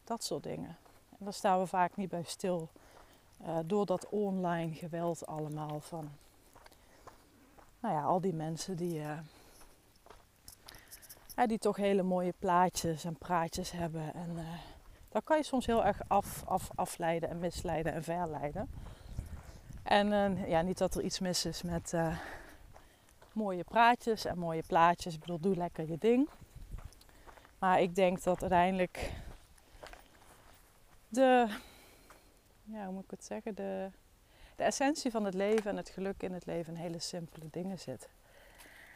Dat 0.04 0.24
soort 0.24 0.44
dingen. 0.44 0.78
En 1.10 1.26
daar 1.26 1.34
staan 1.34 1.60
we 1.60 1.68
vaak 1.68 1.96
niet 1.96 2.10
bij 2.10 2.24
stil. 2.24 2.70
Uh, 3.42 3.58
door 3.66 3.86
dat 3.86 4.10
online 4.10 4.74
geweld 4.74 5.26
allemaal 5.26 5.80
van. 5.80 6.10
nou 7.80 7.94
ja, 7.96 8.04
al 8.04 8.22
die 8.22 8.34
mensen 8.34 8.76
die, 8.76 9.02
ja, 11.36 11.46
die 11.46 11.58
toch 11.58 11.76
hele 11.76 12.04
mooie 12.04 12.34
plaatjes 12.40 13.04
en 13.04 13.16
praatjes 13.16 13.72
hebben. 13.72 14.14
En 14.14 14.30
uh, 14.36 14.42
daar 15.10 15.22
kan 15.22 15.38
je 15.38 15.44
soms 15.44 15.66
heel 15.66 15.86
erg 15.86 16.02
af, 16.08 16.44
af, 16.46 16.70
afleiden 16.76 17.30
en 17.30 17.40
misleiden 17.40 17.94
en 17.94 18.04
verleiden. 18.04 18.70
En 19.84 20.38
ja, 20.48 20.62
niet 20.62 20.78
dat 20.78 20.96
er 20.96 21.02
iets 21.02 21.20
mis 21.20 21.46
is 21.46 21.62
met 21.62 21.94
mooie 23.38 23.64
praatjes 23.64 24.26
en 24.26 24.38
mooie 24.38 24.64
plaatjes. 24.68 25.14
Ik 25.14 25.20
bedoel, 25.20 25.40
doe 25.40 25.56
lekker 25.56 25.90
je 25.90 25.98
ding. 25.98 26.30
Maar 27.60 27.82
ik 27.82 27.96
denk 27.96 28.24
dat 28.24 28.42
uiteindelijk 28.42 29.12
de, 31.08 31.48
ja, 32.72 32.86
hoe 32.86 32.94
moet 32.94 33.04
ik 33.04 33.12
het 33.12 33.26
zeggen, 33.26 33.56
de, 33.56 33.90
de 34.56 34.64
essentie 34.64 35.12
van 35.12 35.26
het 35.26 35.34
leven 35.34 35.72
en 35.72 35.78
het 35.78 35.90
geluk 35.90 36.24
in 36.24 36.34
het 36.34 36.46
leven 36.46 36.74
in 36.74 36.80
hele 36.80 37.00
simpele 37.00 37.46
dingen 37.52 37.80
zit. 37.80 38.10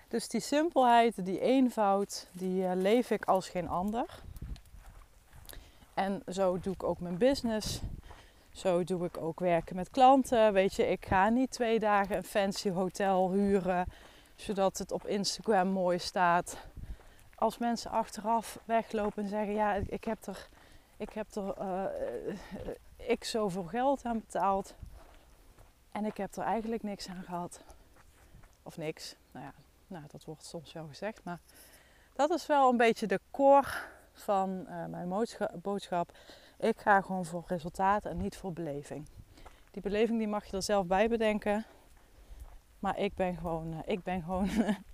Dus 0.08 0.28
die 0.28 0.42
simpelheid, 0.42 1.26
die 1.26 1.40
eenvoud, 1.40 2.28
die 2.32 2.64
uh, 2.64 2.72
leef 2.76 3.12
ik 3.12 3.26
als 3.26 3.50
geen 3.50 3.68
ander. 3.68 4.24
En 5.94 6.24
zo 6.28 6.60
doe 6.60 6.74
ik 6.74 6.84
ook 6.84 7.00
mijn 7.00 7.18
business. 7.18 7.82
Zo 8.52 8.84
doe 8.84 9.06
ik 9.06 9.18
ook 9.18 9.40
werken 9.40 9.76
met 9.76 9.90
klanten. 9.90 10.54
Weet 10.54 10.74
je, 10.74 10.88
ik 10.88 11.06
ga 11.06 11.30
niet 11.30 11.52
twee 11.52 11.80
dagen 11.80 12.16
een 12.16 12.24
fancy 12.24 12.70
hotel 12.70 13.32
huren 13.32 13.86
zodat 14.36 14.78
het 14.78 14.92
op 14.92 15.08
Instagram 15.08 15.68
mooi 15.68 16.00
staat. 16.00 16.58
Als 17.36 17.58
mensen 17.58 17.92
achteraf 17.92 18.60
weglopen 18.66 19.24
en 19.24 19.30
zeggen: 19.30 19.54
Ja, 19.54 19.74
ik 19.74 20.04
heb 20.04 20.26
er, 20.26 20.48
ik 20.98 21.10
heb 21.10 21.36
er 21.36 21.56
uh, 21.60 21.86
x 23.20 23.30
zoveel 23.30 23.64
geld 23.64 24.06
aan 24.06 24.20
betaald. 24.20 24.76
En 25.92 26.06
ik 26.06 26.18
heb 26.18 26.36
er 26.36 26.44
eigenlijk 26.44 26.84
niks 26.84 27.10
aan 27.10 27.24
gehad. 27.24 27.62
Of 28.64 28.78
niks. 28.78 29.16
Nou 29.32 29.46
ja, 29.46 29.54
nou, 29.88 30.04
dat 30.12 30.26
wordt 30.26 30.46
soms 30.46 30.74
wel 30.74 30.88
gezegd. 30.88 31.24
Maar 31.24 31.40
dat 32.14 32.30
is 32.30 32.46
wel 32.46 32.70
een 32.70 32.78
beetje 32.78 33.08
de 33.08 33.20
core 33.32 33.68
van 34.14 34.66
uh, 34.70 34.86
mijn 34.86 35.26
boodschap. 35.62 36.12
Ik 36.60 36.80
ga 36.80 37.02
gewoon 37.02 37.26
voor 37.26 37.44
resultaat 37.48 38.06
en 38.06 38.18
niet 38.18 38.38
voor 38.38 38.54
beleving. 38.54 39.08
Die 39.72 39.82
beleving 39.82 40.18
die 40.18 40.28
mag 40.28 40.46
je 40.46 40.56
er 40.56 40.64
zelf 40.64 40.86
bij 40.86 41.10
bedenken. 41.10 41.66
Maar 42.80 42.98
ik 42.98 43.16
ben 43.16 43.38
gewoon, 43.38 43.74
uh, 43.74 43.80
ik 43.86 44.04
ben 44.04 44.22
gewoon, 44.22 44.50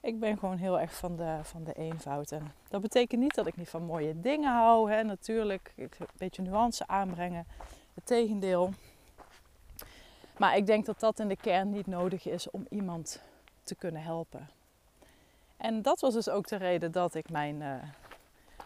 ik 0.00 0.20
ben 0.20 0.38
gewoon 0.38 0.56
heel 0.56 0.80
erg 0.80 0.94
van 0.94 1.16
de, 1.16 1.38
van 1.42 1.64
de 1.64 1.72
eenvoud. 1.72 2.32
En 2.32 2.52
dat 2.68 2.80
betekent 2.80 3.20
niet 3.20 3.34
dat 3.34 3.46
ik 3.46 3.56
niet 3.56 3.68
van 3.68 3.82
mooie 3.82 4.20
dingen 4.20 4.52
hou. 4.52 4.90
Hè. 4.92 5.02
Natuurlijk, 5.02 5.72
een 5.76 5.90
beetje 6.16 6.42
nuance 6.42 6.86
aanbrengen. 6.86 7.46
Het 7.94 8.06
tegendeel. 8.06 8.72
Maar 10.36 10.56
ik 10.56 10.66
denk 10.66 10.86
dat 10.86 11.00
dat 11.00 11.20
in 11.20 11.28
de 11.28 11.36
kern 11.36 11.70
niet 11.70 11.86
nodig 11.86 12.26
is 12.26 12.50
om 12.50 12.66
iemand 12.70 13.22
te 13.62 13.74
kunnen 13.74 14.02
helpen. 14.02 14.48
En 15.56 15.82
dat 15.82 16.00
was 16.00 16.14
dus 16.14 16.28
ook 16.28 16.48
de 16.48 16.56
reden 16.56 16.92
dat 16.92 17.14
ik 17.14 17.30
mijn 17.30 17.60
uh, 17.60 17.74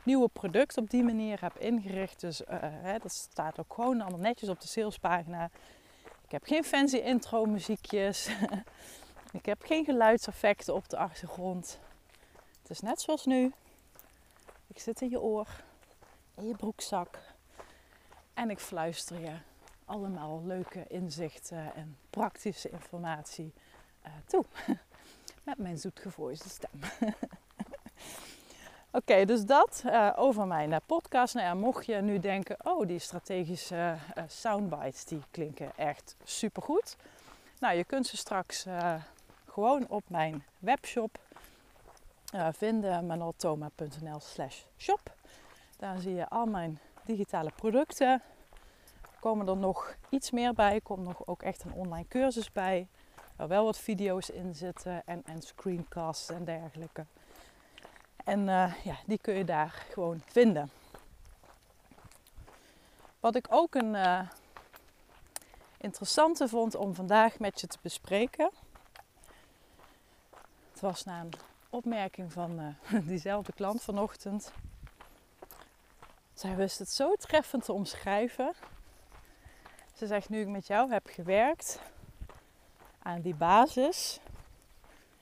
nieuwe 0.03 0.29
product 0.29 0.77
op 0.77 0.91
die 0.91 1.03
manier 1.03 1.41
heb 1.41 1.59
ingericht. 1.59 2.21
Dus 2.21 2.41
uh, 2.41 2.47
hè, 2.61 2.99
dat 2.99 3.13
staat 3.13 3.61
ook 3.61 3.75
gewoon 3.75 4.01
allemaal 4.01 4.21
netjes 4.21 4.49
op 4.49 4.61
de 4.61 4.67
salespagina. 4.67 5.51
Ik 6.25 6.31
heb 6.31 6.45
geen 6.45 6.65
fancy 6.65 6.97
intro 6.97 7.45
muziekjes. 7.45 8.29
ik 9.33 9.47
heb 9.47 9.63
geen 9.63 9.85
geluidseffecten 9.85 10.75
op 10.75 10.89
de 10.89 10.97
achtergrond. 10.97 11.79
Het 12.63 12.71
is 12.71 12.81
net 12.81 13.01
zoals 13.01 13.27
nu. 13.27 13.53
Ik 14.67 14.79
zit 14.79 15.01
in 15.01 15.11
je 15.11 15.21
oor, 15.21 15.49
in 16.35 16.47
je 16.47 16.57
broekzak. 16.57 17.19
En 18.35 18.51
ik 18.51 18.59
fluister 18.59 19.21
je 19.21 19.33
allemaal 19.85 20.43
leuke 20.45 20.87
inzichten 20.89 21.75
en 21.75 21.97
praktische 22.11 22.71
informatie 22.71 23.53
uh, 24.07 24.13
toe. 24.27 24.45
Met 25.45 25.59
mijn 25.59 25.79
zoetgevoelige 25.79 26.49
stem. 26.49 26.81
Oké, 28.91 29.25
dus 29.25 29.45
dat 29.45 29.83
uh, 29.87 30.13
over 30.17 30.47
mijn 30.47 30.71
uh, 30.71 30.77
podcast. 30.87 31.35
Nou 31.35 31.57
mocht 31.57 31.87
je 31.87 31.95
nu 31.95 32.19
denken, 32.19 32.57
oh, 32.63 32.87
die 32.87 32.99
strategische 32.99 33.97
soundbites, 34.27 35.05
die 35.05 35.23
klinken 35.31 35.73
echt 35.77 36.17
supergoed. 36.25 36.97
Nou, 37.59 37.77
je 37.77 37.85
kunt 37.85 38.07
ze 38.07 38.17
straks 38.17 38.67
gewoon 39.53 39.89
op 39.89 40.03
mijn 40.09 40.45
webshop 40.59 41.19
vinden, 42.53 43.07
manoltoma.nl 43.07 44.21
slash 44.21 44.63
shop. 44.77 45.15
Daar 45.77 45.99
zie 45.99 46.15
je 46.15 46.29
al 46.29 46.47
mijn 46.47 46.79
digitale 47.05 47.51
producten, 47.57 48.23
komen 49.23 49.49
er 49.49 49.57
nog 49.57 49.97
iets 50.09 50.31
meer 50.31 50.53
bij. 50.53 50.81
Komt 50.81 51.05
nog 51.05 51.27
ook 51.27 51.43
echt 51.43 51.65
een 51.65 51.73
online 51.73 52.09
cursus 52.09 52.53
bij. 52.53 52.89
Waar 53.37 53.49
wel 53.49 53.65
wat 53.65 53.79
video's 53.79 54.29
in 54.29 54.55
zitten 54.55 55.03
en, 55.05 55.23
en 55.25 55.43
screencasts 55.43 56.29
en 56.29 56.45
dergelijke. 56.45 57.07
En 58.25 58.41
uh, 58.41 58.75
ja, 58.85 58.97
die 59.07 59.19
kun 59.19 59.35
je 59.35 59.45
daar 59.45 59.87
gewoon 59.91 60.23
vinden. 60.27 60.71
Wat 63.21 63.35
ik 63.35 63.47
ook 63.51 63.75
een 63.75 63.95
uh, 63.95 64.21
interessante 65.79 66.49
vond 66.49 66.75
om 66.75 66.95
vandaag 66.95 67.39
met 67.39 67.61
je 67.61 67.67
te 67.67 67.79
bespreken. 67.83 68.51
Was 70.83 71.05
na 71.05 71.21
een 71.21 71.33
opmerking 71.71 72.33
van 72.33 72.61
uh, 72.61 73.01
diezelfde 73.09 73.53
klant 73.53 73.83
vanochtend. 73.83 74.53
Zij 76.35 76.57
wist 76.57 76.79
het 76.79 76.91
zo 76.91 77.15
treffend 77.15 77.65
te 77.65 77.73
omschrijven. 77.73 78.53
Ze 79.95 80.07
zegt, 80.07 80.29
nu 80.29 80.41
ik 80.41 80.49
met 80.49 80.67
jou 80.67 80.93
heb 80.93 81.07
gewerkt 81.07 81.81
aan 82.99 83.21
die 83.21 83.35
basis. 83.35 84.21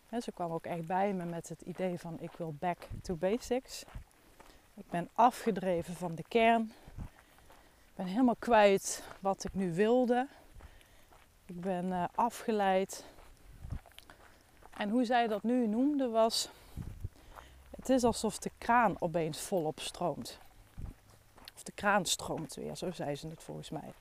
Hè, 0.08 0.20
ze 0.20 0.32
kwam 0.32 0.52
ook 0.52 0.64
echt 0.64 0.86
bij 0.86 1.12
me 1.12 1.24
met 1.24 1.48
het 1.48 1.60
idee 1.60 1.98
van 1.98 2.20
ik 2.20 2.32
wil 2.36 2.54
back 2.58 2.78
to 3.02 3.14
basics. 3.14 3.84
Ik 4.74 4.90
ben 4.90 5.08
afgedreven 5.14 5.94
van 5.94 6.14
de 6.14 6.24
kern. 6.28 6.72
Ik 7.86 7.94
ben 7.94 8.06
helemaal 8.06 8.36
kwijt 8.38 9.02
wat 9.18 9.44
ik 9.44 9.54
nu 9.54 9.74
wilde. 9.74 10.26
Ik 11.46 11.60
ben 11.60 11.86
uh, 11.86 12.04
afgeleid. 12.14 13.04
En 14.80 14.88
hoe 14.88 15.04
zij 15.04 15.26
dat 15.26 15.42
nu 15.42 15.66
noemde 15.66 16.08
was... 16.08 16.48
Het 17.70 17.88
is 17.88 18.04
alsof 18.04 18.38
de 18.38 18.50
kraan 18.58 18.96
opeens 18.98 19.40
volop 19.40 19.80
stroomt. 19.80 20.38
Of 21.54 21.62
de 21.62 21.72
kraan 21.72 22.06
stroomt 22.06 22.54
weer, 22.54 22.76
zo 22.76 22.90
zei 22.90 23.16
ze 23.16 23.28
het 23.28 23.42
volgens 23.42 23.70
mij. 23.70 23.92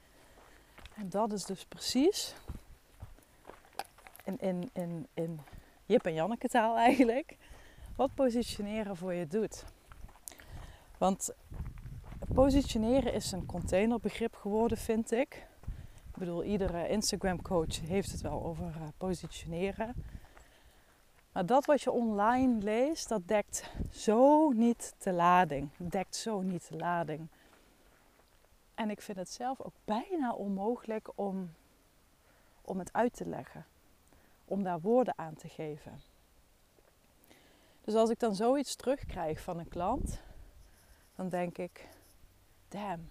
En 0.96 1.10
dat 1.10 1.34
is 1.34 1.46
dus 1.46 1.66
precies 1.66 2.34
in, 4.24 4.40
in, 4.40 4.70
in, 4.74 5.08
in 5.14 5.40
Jip 5.86 6.06
en 6.06 6.14
Janneke 6.14 6.48
taal 6.48 6.78
eigenlijk, 6.78 7.38
wat 7.96 8.14
positioneren 8.14 8.96
voor 8.98 9.14
je 9.14 9.28
doet. 9.28 9.64
Want 10.98 11.34
positioneren 12.34 13.14
is 13.14 13.32
een 13.32 13.46
containerbegrip 13.46 14.36
geworden, 14.36 14.78
vind 14.78 15.12
ik. 15.12 15.48
Ik 16.12 16.16
bedoel, 16.16 16.44
iedere 16.44 16.88
Instagram 16.88 17.42
coach 17.42 17.80
heeft 17.82 18.12
het 18.12 18.22
wel 18.22 18.44
over 18.46 18.66
uh, 18.66 18.88
positioneren. 18.98 19.96
Maar 21.32 21.46
dat 21.46 21.66
wat 21.66 21.82
je 21.82 21.92
online 21.92 22.64
leest, 22.64 23.10
dat 23.10 23.28
dekt 23.28 23.70
zo 23.92 24.50
niet 24.50 24.94
de 24.98 25.12
lading. 25.12 25.70
Dekt 25.78 26.16
zo 26.16 26.42
niet 26.42 26.68
de 26.70 26.76
lading. 26.76 27.28
En 28.76 28.90
ik 28.90 29.02
vind 29.02 29.18
het 29.18 29.30
zelf 29.30 29.62
ook 29.62 29.74
bijna 29.86 30.34
onmogelijk 30.34 31.10
om, 31.16 31.54
om 32.62 32.80
het 32.80 32.94
uit 32.94 33.14
te 33.14 33.26
leggen. 33.26 33.66
Om 34.46 34.64
daar 34.64 34.80
woorden 34.80 35.18
aan 35.18 35.36
te 35.36 35.50
geven. 35.50 36.02
Dus 37.82 37.96
als 37.96 38.10
ik 38.10 38.20
dan 38.20 38.36
zoiets 38.36 38.76
terugkrijg 38.76 39.42
van 39.42 39.60
een 39.60 39.68
klant, 39.68 40.22
dan 41.16 41.30
denk 41.30 41.58
ik, 41.58 41.88
damn, 42.68 43.10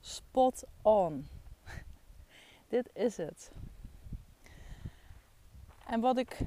spot 0.00 0.64
on. 0.82 1.28
Dit 2.68 2.90
is 2.92 3.16
het. 3.16 3.50
En 5.86 6.00
wat 6.00 6.16
ik 6.16 6.38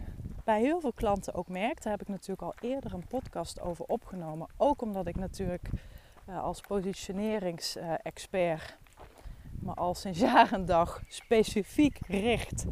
bij 0.51 0.61
heel 0.61 0.79
veel 0.79 0.93
klanten 0.93 1.33
ook 1.33 1.47
merk, 1.47 1.83
daar 1.83 1.91
heb 1.91 2.01
ik 2.01 2.07
natuurlijk 2.07 2.41
al 2.41 2.53
eerder 2.59 2.93
een 2.93 3.07
podcast 3.07 3.61
over 3.61 3.85
opgenomen. 3.85 4.47
Ook 4.57 4.81
omdat 4.81 5.07
ik 5.07 5.15
natuurlijk 5.15 5.69
uh, 6.29 6.43
als 6.43 6.61
positioneringsexpert 6.61 8.77
me 9.59 9.73
al 9.73 9.95
sinds 9.95 10.19
jaren 10.29 10.65
dag 10.65 11.01
specifiek 11.07 11.99
richt 12.07 12.65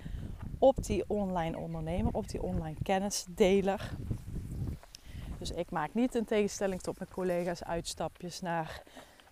op 0.57 0.83
die 0.83 1.03
online 1.07 1.57
ondernemer, 1.57 2.13
op 2.13 2.27
die 2.27 2.41
online 2.41 2.77
kennisdeler. 2.83 3.91
Dus 5.37 5.51
ik 5.51 5.71
maak 5.71 5.93
niet 5.93 6.15
in 6.15 6.25
tegenstelling 6.25 6.81
tot 6.81 6.99
mijn 6.99 7.11
collega's 7.11 7.63
uitstapjes 7.63 8.41
naar 8.41 8.83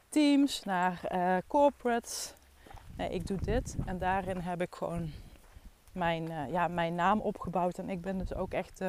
teams, 0.09 0.63
naar 0.63 1.01
uh, 1.11 1.37
corporates. 1.47 2.33
Nee, 2.95 3.09
ik 3.09 3.27
doe 3.27 3.37
dit 3.37 3.75
en 3.85 3.97
daarin 3.97 4.37
heb 4.37 4.61
ik 4.61 4.75
gewoon 4.75 5.11
mijn, 5.97 6.31
uh, 6.31 6.51
ja, 6.51 6.67
mijn 6.67 6.95
naam 6.95 7.19
opgebouwd. 7.19 7.77
En 7.77 7.89
ik 7.89 8.01
ben 8.01 8.17
dus 8.17 8.33
ook 8.33 8.53
echt 8.53 8.79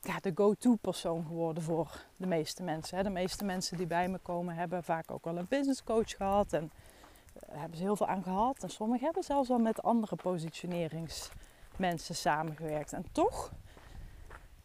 ja, 0.00 0.18
de 0.20 0.32
go-to 0.34 0.74
persoon 0.74 1.24
geworden 1.26 1.62
voor 1.62 2.04
de 2.16 2.26
meeste 2.26 2.62
mensen. 2.62 2.96
Hè. 2.96 3.02
De 3.02 3.10
meeste 3.10 3.44
mensen 3.44 3.76
die 3.76 3.86
bij 3.86 4.08
me 4.08 4.18
komen 4.18 4.54
hebben 4.54 4.84
vaak 4.84 5.10
ook 5.10 5.24
wel 5.24 5.38
een 5.38 5.46
business 5.48 5.84
coach 5.84 6.16
gehad. 6.16 6.52
En 6.52 6.70
daar 7.32 7.60
hebben 7.60 7.76
ze 7.76 7.82
heel 7.82 7.96
veel 7.96 8.08
aan 8.08 8.22
gehad. 8.22 8.62
En 8.62 8.70
sommigen 8.70 9.04
hebben 9.04 9.22
zelfs 9.22 9.50
al 9.50 9.58
met 9.58 9.82
andere 9.82 10.16
positioneringsexperts 10.16 11.40
mensen 11.76 12.14
samengewerkt. 12.14 12.92
En 12.92 13.04
toch 13.12 13.52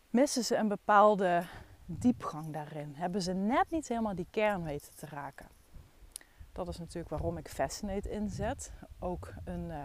missen 0.09 0.43
ze 0.43 0.55
een 0.55 0.67
bepaalde 0.67 1.43
diepgang 1.85 2.53
daarin. 2.53 2.93
Hebben 2.95 3.21
ze 3.21 3.33
net 3.33 3.65
niet 3.69 3.87
helemaal 3.87 4.15
die 4.15 4.27
kern 4.29 4.63
weten 4.63 4.95
te 4.95 5.05
raken. 5.05 5.47
Dat 6.51 6.67
is 6.67 6.77
natuurlijk 6.77 7.09
waarom 7.09 7.37
ik 7.37 7.47
Fascinate 7.47 8.09
inzet. 8.09 8.71
Ook 8.99 9.33
een 9.43 9.65
uh, 9.69 9.83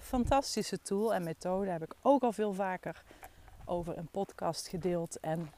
fantastische 0.00 0.82
tool 0.82 1.14
en 1.14 1.22
methode 1.22 1.70
heb 1.70 1.82
ik 1.82 1.94
ook 2.02 2.22
al 2.22 2.32
veel 2.32 2.52
vaker 2.52 3.02
over 3.64 3.98
een 3.98 4.08
podcast 4.08 4.68
gedeeld. 4.68 5.20
En 5.20 5.52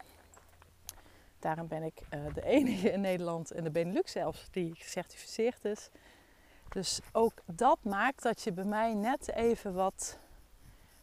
daarom 1.39 1.69
ben 1.69 1.83
ik 1.83 2.01
uh, 2.15 2.35
de 2.35 2.45
enige 2.45 2.91
in 2.91 3.01
Nederland, 3.01 3.53
in 3.53 3.65
de 3.65 3.71
Benelux 3.71 4.13
zelfs, 4.13 4.49
die 4.51 4.75
gecertificeerd 4.75 5.65
is. 5.65 5.91
Dus 6.69 7.01
ook 7.13 7.33
dat 7.45 7.79
maakt 7.83 8.23
dat 8.23 8.43
je 8.43 8.53
bij 8.53 8.65
mij 8.65 8.95
net 8.95 9.33
even 9.33 9.75
wat 9.75 10.19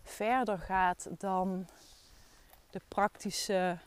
verder 0.03 0.57
gaat 0.57 1.07
dan 1.17 1.67
de 2.69 2.81
praktische, 2.87 3.77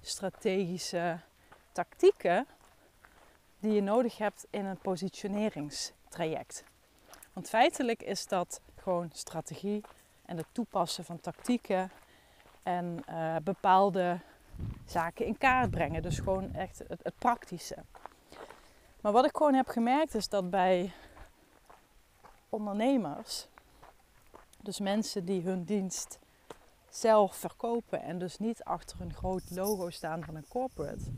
strategische 0.00 1.20
tactieken 1.72 2.46
die 3.60 3.72
je 3.72 3.82
nodig 3.82 4.18
hebt 4.18 4.46
in 4.50 4.64
een 4.64 4.78
positioneringstraject. 4.78 6.64
Want 7.32 7.48
feitelijk 7.48 8.02
is 8.02 8.26
dat 8.26 8.60
gewoon 8.78 9.10
strategie 9.12 9.84
en 10.24 10.36
het 10.36 10.46
toepassen 10.52 11.04
van 11.04 11.20
tactieken 11.20 11.90
en 12.62 13.04
uh, 13.10 13.36
bepaalde 13.44 14.18
zaken 14.84 15.26
in 15.26 15.38
kaart 15.38 15.70
brengen. 15.70 16.02
Dus 16.02 16.18
gewoon 16.18 16.54
echt 16.54 16.78
het, 16.78 17.00
het 17.02 17.18
praktische. 17.18 17.76
Maar 19.00 19.12
wat 19.12 19.24
ik 19.24 19.36
gewoon 19.36 19.54
heb 19.54 19.68
gemerkt 19.68 20.14
is 20.14 20.28
dat 20.28 20.50
bij 20.50 20.92
ondernemers, 22.48 23.48
dus 24.62 24.80
mensen 24.80 25.24
die 25.24 25.42
hun 25.42 25.64
dienst 25.64 26.18
zelf 26.88 27.36
verkopen 27.36 28.02
en 28.02 28.18
dus 28.18 28.38
niet 28.38 28.64
achter 28.64 29.00
een 29.00 29.14
groot 29.14 29.50
logo 29.50 29.90
staan 29.90 30.24
van 30.24 30.34
een 30.34 30.48
corporate. 30.48 31.12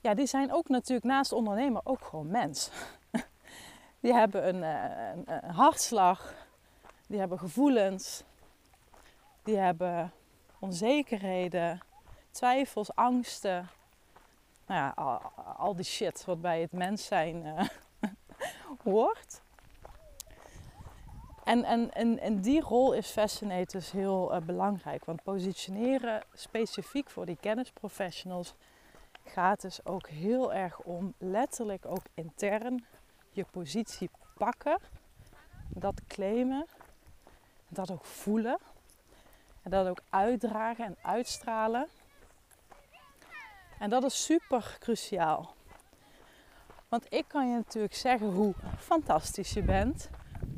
Ja, 0.00 0.14
die 0.14 0.26
zijn 0.26 0.52
ook 0.52 0.68
natuurlijk 0.68 1.06
naast 1.06 1.32
ondernemer 1.32 1.80
ook 1.84 2.04
gewoon 2.04 2.30
mens. 2.30 2.70
Die 4.00 4.12
hebben 4.12 4.48
een, 4.48 4.62
eh, 4.62 5.08
een, 5.12 5.44
een 5.44 5.50
hartslag, 5.50 6.34
die 7.06 7.18
hebben 7.18 7.38
gevoelens, 7.38 8.24
die 9.42 9.56
hebben 9.56 10.12
onzekerheden, 10.58 11.80
twijfels, 12.30 12.94
angsten. 12.94 13.68
Nou 14.66 14.80
ja, 14.80 15.20
al, 15.56 15.74
die 15.74 15.84
shit 15.84 16.24
wat 16.24 16.40
bij 16.40 16.60
het 16.60 16.72
mens 16.72 17.06
zijn 17.06 17.44
uh, 17.44 17.62
hoort. 18.84 19.40
En, 21.44 21.64
en, 21.64 21.92
en, 21.92 22.18
en 22.18 22.40
die 22.40 22.60
rol 22.60 22.92
is 22.92 23.10
Fascinate 23.10 23.76
dus 23.76 23.90
heel 23.90 24.34
uh, 24.34 24.40
belangrijk. 24.40 25.04
Want 25.04 25.22
positioneren 25.22 26.22
specifiek 26.32 27.10
voor 27.10 27.26
die 27.26 27.38
kennisprofessionals 27.40 28.54
gaat 29.24 29.60
dus 29.60 29.86
ook 29.86 30.08
heel 30.08 30.52
erg 30.52 30.80
om 30.80 31.14
letterlijk 31.18 31.86
ook 31.86 32.04
intern 32.14 32.84
je 33.30 33.44
positie 33.50 34.10
pakken. 34.36 34.78
Dat 35.68 36.00
claimen. 36.06 36.66
Dat 37.68 37.90
ook 37.90 38.04
voelen. 38.04 38.58
En 39.62 39.70
dat 39.70 39.86
ook 39.86 40.00
uitdragen 40.10 40.84
en 40.84 40.96
uitstralen. 41.02 41.88
En 43.78 43.90
dat 43.90 44.04
is 44.04 44.24
super 44.24 44.76
cruciaal. 44.80 45.54
Want 46.88 47.06
ik 47.08 47.24
kan 47.28 47.48
je 47.48 47.54
natuurlijk 47.54 47.94
zeggen 47.94 48.32
hoe 48.32 48.54
fantastisch 48.78 49.52
je 49.52 49.62
bent 49.62 50.10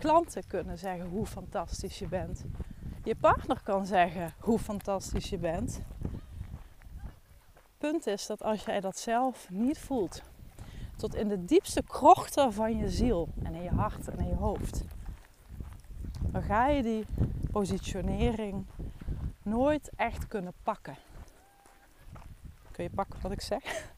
klanten 0.03 0.47
kunnen 0.47 0.79
zeggen 0.79 1.09
hoe 1.09 1.27
fantastisch 1.27 1.99
je 1.99 2.07
bent. 2.07 2.45
Je 3.05 3.17
partner 3.17 3.61
kan 3.65 3.87
zeggen 3.87 4.35
hoe 4.39 4.59
fantastisch 4.59 5.31
je 5.31 5.39
bent. 5.39 5.81
Punt 7.79 8.07
is 8.07 8.27
dat 8.27 8.43
als 8.43 8.65
jij 8.65 8.81
dat 8.81 8.99
zelf 8.99 9.51
niet 9.51 9.79
voelt, 9.79 10.23
tot 11.03 11.15
in 11.15 11.29
de 11.29 11.45
diepste 11.45 11.83
krochten 11.83 12.53
van 12.53 12.77
je 12.77 12.89
ziel 12.89 13.29
en 13.43 13.55
in 13.55 13.63
je 13.63 13.71
hart 13.71 14.09
en 14.09 14.19
in 14.19 14.29
je 14.29 14.35
hoofd, 14.35 14.85
dan 16.21 16.43
ga 16.43 16.67
je 16.67 16.83
die 16.83 17.07
positionering 17.51 18.67
nooit 19.43 19.91
echt 19.97 20.27
kunnen 20.27 20.53
pakken. 20.63 20.97
Kun 22.71 22.85
je 22.85 22.91
pakken 22.91 23.21
wat 23.23 23.33
ik 23.33 23.41
zeg? 23.41 23.93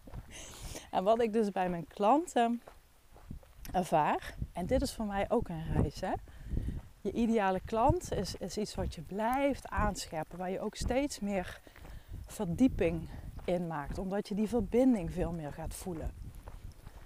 en 0.90 1.04
wat 1.04 1.22
ik 1.22 1.32
dus 1.32 1.50
bij 1.50 1.68
mijn 1.68 1.86
klanten 1.86 2.62
ervaar, 3.72 4.34
en 4.52 4.66
dit 4.66 4.82
is 4.82 4.94
voor 4.94 5.06
mij 5.06 5.30
ook 5.30 5.48
een 5.48 5.72
reis. 5.72 6.00
Hè? 6.00 6.12
Je 7.00 7.12
ideale 7.12 7.60
klant 7.64 8.12
is, 8.12 8.34
is 8.34 8.58
iets 8.58 8.74
wat 8.74 8.94
je 8.94 9.02
blijft 9.02 9.68
aanscherpen, 9.68 10.38
waar 10.38 10.50
je 10.50 10.60
ook 10.60 10.74
steeds 10.74 11.20
meer 11.20 11.60
verdieping 12.26 13.08
in 13.44 13.66
maakt, 13.66 13.98
omdat 13.98 14.28
je 14.28 14.34
die 14.34 14.48
verbinding 14.48 15.12
veel 15.12 15.32
meer 15.32 15.52
gaat 15.52 15.74
voelen. 15.74 16.19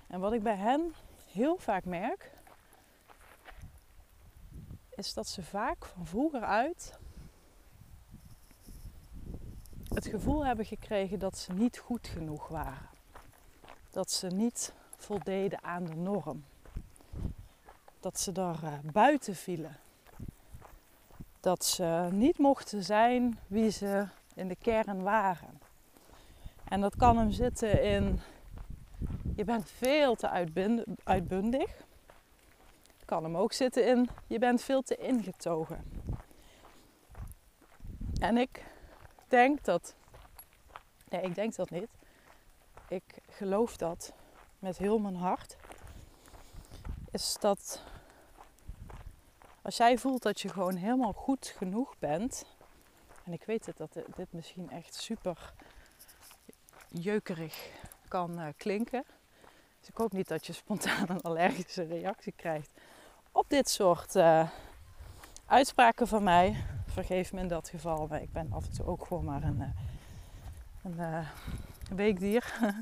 En 0.07 0.21
wat 0.21 0.33
ik 0.33 0.43
bij 0.43 0.57
hen 0.57 0.95
heel 1.33 1.57
vaak 1.57 1.85
merk, 1.85 2.31
is 4.91 5.15
dat 5.15 5.29
ze 5.29 5.43
vaak 5.43 5.85
van 5.85 6.07
vroeger 6.07 6.43
uit 6.43 6.99
het 9.89 10.07
gevoel 10.07 10.47
hebben 10.47 10.65
gekregen 10.65 11.19
dat 11.19 11.39
ze 11.39 11.53
niet 11.53 11.79
goed 11.79 12.07
genoeg 12.07 12.49
waren. 12.49 12.89
Dat 13.91 14.11
ze 14.11 14.27
niet 14.27 14.73
voldeden 14.97 15.63
aan 15.63 15.85
de 15.85 15.95
norm 15.95 16.45
dat 18.05 18.21
ze 18.21 18.33
daar 18.33 18.63
eh, 18.63 18.73
buiten 18.83 19.35
vielen. 19.35 19.77
Dat 21.41 21.65
ze 21.65 22.09
niet 22.13 22.39
mochten 22.39 22.85
zijn 22.85 23.39
wie 23.47 23.71
ze 23.71 24.07
in 24.35 24.49
de 24.49 24.57
kern 24.57 25.03
waren. 25.03 25.61
En 26.65 26.81
dat 26.81 26.97
kan 26.97 27.19
hem 27.19 27.31
zitten 27.31 27.83
in 27.83 28.21
je 29.37 29.45
bent 29.45 29.71
veel 29.71 30.15
te 30.15 30.29
uitbundig. 31.05 31.85
Kan 33.05 33.25
hem 33.25 33.37
ook 33.37 33.53
zitten 33.53 33.87
in 33.87 34.09
je 34.27 34.39
bent 34.39 34.63
veel 34.63 34.83
te 34.83 34.97
ingetogen. 34.97 35.85
En 38.21 38.37
ik 38.37 38.65
denk 39.29 39.65
dat, 39.65 39.95
nee, 41.09 41.23
ik 41.23 41.35
denk 41.35 41.55
dat 41.55 41.71
niet. 41.71 41.89
Ik 42.89 43.19
geloof 43.31 43.77
dat 43.77 44.13
met 44.59 44.79
heel 44.79 44.99
mijn 44.99 45.17
hart. 45.17 45.57
Is 47.11 47.37
dat 47.41 47.83
als 49.63 49.77
jij 49.77 49.99
voelt 49.99 50.23
dat 50.23 50.41
je 50.41 50.49
gewoon 50.49 50.77
helemaal 50.77 51.13
goed 51.13 51.47
genoeg 51.47 51.99
bent. 51.99 52.47
En 53.25 53.33
ik 53.33 53.45
weet 53.45 53.67
het, 53.67 53.77
dat 53.77 53.99
dit 54.17 54.33
misschien 54.33 54.71
echt 54.71 54.95
super 54.95 55.53
jeukerig 56.89 57.71
kan 58.09 58.41
uh, 58.41 58.47
klinken. 58.57 59.05
Dus 59.85 59.93
ik 59.93 59.99
hoop 59.99 60.13
niet 60.13 60.29
dat 60.29 60.47
je 60.47 60.53
spontaan 60.53 61.09
een 61.09 61.21
allergische 61.21 61.83
reactie 61.83 62.33
krijgt 62.37 62.71
op 63.33 63.45
dit 63.49 63.69
soort 63.69 64.15
uh, 64.15 64.49
uitspraken 65.47 66.09
van 66.09 66.23
mij. 66.23 66.65
Vergeef 66.87 67.33
me 67.33 67.41
in 67.41 67.49
dat 67.49 67.69
geval, 67.69 68.07
maar 68.07 68.23
ik 68.23 68.33
ben 68.33 68.53
af 68.53 68.65
en 68.65 68.73
toe 68.73 68.87
ook 68.87 69.07
gewoon 69.07 69.25
maar 69.25 69.43
een, 69.43 69.75
uh, 70.99 71.29
een 71.91 71.97
weekdier. 71.97 72.55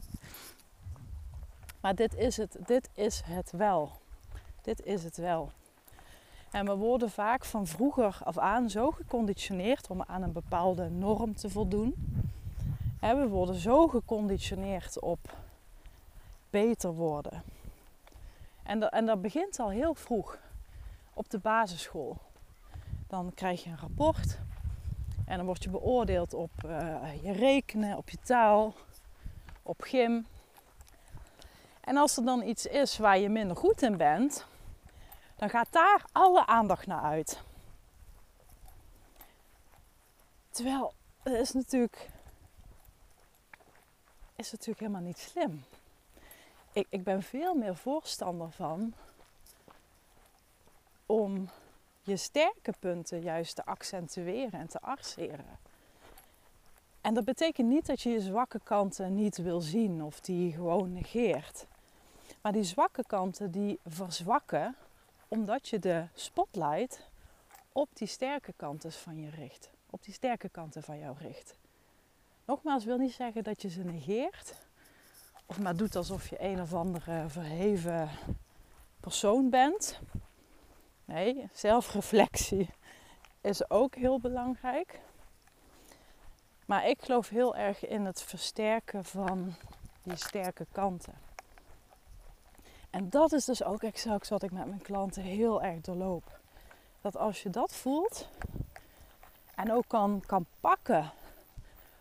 maar 1.80 1.94
dit 1.94 2.14
is 2.14 2.36
het, 2.36 2.56
dit 2.66 2.88
is 2.94 3.22
het 3.24 3.50
wel. 3.50 3.92
Dit 4.60 4.82
is 4.82 5.04
het 5.04 5.16
wel. 5.16 5.52
En 6.50 6.66
we 6.66 6.74
worden 6.74 7.10
vaak 7.10 7.44
van 7.44 7.66
vroeger 7.66 8.18
af 8.24 8.38
aan 8.38 8.70
zo 8.70 8.90
geconditioneerd 8.90 9.90
om 9.90 10.02
aan 10.02 10.22
een 10.22 10.32
bepaalde 10.32 10.90
norm 10.90 11.36
te 11.36 11.50
voldoen. 11.50 11.94
En 13.00 13.18
we 13.18 13.28
worden 13.28 13.54
zo 13.54 13.88
geconditioneerd 13.88 15.00
op 15.00 15.40
beter 16.52 16.92
worden. 16.92 17.42
En 18.62 18.80
dat, 18.80 18.92
en 18.92 19.06
dat 19.06 19.22
begint 19.22 19.58
al 19.58 19.70
heel 19.70 19.94
vroeg 19.94 20.38
op 21.14 21.30
de 21.30 21.38
basisschool. 21.38 22.18
Dan 23.06 23.34
krijg 23.34 23.64
je 23.64 23.70
een 23.70 23.78
rapport 23.78 24.38
en 25.26 25.36
dan 25.36 25.46
word 25.46 25.62
je 25.62 25.70
beoordeeld 25.70 26.34
op 26.34 26.50
uh, 26.66 27.22
je 27.22 27.32
rekenen, 27.32 27.96
op 27.96 28.10
je 28.10 28.18
taal, 28.18 28.74
op 29.62 29.80
gym. 29.80 30.26
En 31.80 31.96
als 31.96 32.16
er 32.16 32.24
dan 32.24 32.42
iets 32.42 32.66
is 32.66 32.98
waar 32.98 33.18
je 33.18 33.28
minder 33.28 33.56
goed 33.56 33.82
in 33.82 33.96
bent, 33.96 34.46
dan 35.36 35.50
gaat 35.50 35.72
daar 35.72 36.04
alle 36.12 36.46
aandacht 36.46 36.86
naar 36.86 37.02
uit. 37.02 37.42
Terwijl 40.50 40.94
het 41.22 41.34
is 41.34 41.52
natuurlijk, 41.52 42.10
is 44.36 44.50
natuurlijk 44.50 44.80
helemaal 44.80 45.00
niet 45.00 45.18
slim. 45.18 45.64
Ik, 46.72 46.86
ik 46.88 47.04
ben 47.04 47.22
veel 47.22 47.54
meer 47.54 47.76
voorstander 47.76 48.50
van 48.50 48.94
om 51.06 51.48
je 52.02 52.16
sterke 52.16 52.72
punten 52.78 53.20
juist 53.20 53.54
te 53.54 53.64
accentueren 53.64 54.60
en 54.60 54.68
te 54.68 54.80
arceren. 54.80 55.58
En 57.00 57.14
dat 57.14 57.24
betekent 57.24 57.68
niet 57.68 57.86
dat 57.86 58.00
je 58.00 58.10
je 58.10 58.20
zwakke 58.20 58.60
kanten 58.64 59.14
niet 59.14 59.36
wil 59.36 59.60
zien 59.60 60.02
of 60.02 60.20
die 60.20 60.52
gewoon 60.52 60.92
negeert. 60.92 61.66
Maar 62.40 62.52
die 62.52 62.62
zwakke 62.62 63.04
kanten 63.06 63.50
die 63.50 63.78
verzwakken 63.86 64.76
omdat 65.28 65.68
je 65.68 65.78
de 65.78 66.06
spotlight 66.14 67.04
op 67.72 67.88
die 67.92 68.08
sterke 68.08 68.52
kanten 68.56 68.92
van 68.92 69.20
je 69.20 69.30
richt. 69.30 69.70
Op 69.90 70.02
die 70.02 70.14
sterke 70.14 70.48
kanten 70.48 70.82
van 70.82 70.98
jou 70.98 71.16
richt. 71.18 71.54
Nogmaals, 72.44 72.84
wil 72.84 72.98
niet 72.98 73.12
zeggen 73.12 73.44
dat 73.44 73.62
je 73.62 73.68
ze 73.68 73.82
negeert. 73.82 74.54
Maar 75.58 75.76
doet 75.76 75.96
alsof 75.96 76.28
je 76.28 76.42
een 76.42 76.60
of 76.60 76.74
andere 76.74 77.24
verheven 77.28 78.10
persoon 79.00 79.50
bent. 79.50 80.00
Nee, 81.04 81.48
zelfreflectie 81.52 82.70
is 83.40 83.70
ook 83.70 83.94
heel 83.94 84.20
belangrijk. 84.20 85.00
Maar 86.66 86.88
ik 86.88 87.02
geloof 87.02 87.28
heel 87.28 87.56
erg 87.56 87.86
in 87.86 88.04
het 88.04 88.22
versterken 88.22 89.04
van 89.04 89.54
die 90.02 90.16
sterke 90.16 90.66
kanten. 90.72 91.14
En 92.90 93.10
dat 93.10 93.32
is 93.32 93.44
dus 93.44 93.62
ook 93.62 93.82
exact 93.82 94.28
wat 94.28 94.42
ik 94.42 94.52
met 94.52 94.66
mijn 94.66 94.82
klanten 94.82 95.22
heel 95.22 95.62
erg 95.62 95.80
doorloop. 95.80 96.40
Dat 97.00 97.16
als 97.16 97.42
je 97.42 97.50
dat 97.50 97.74
voelt 97.74 98.28
en 99.54 99.72
ook 99.72 99.84
kan, 99.86 100.22
kan 100.26 100.46
pakken 100.60 101.12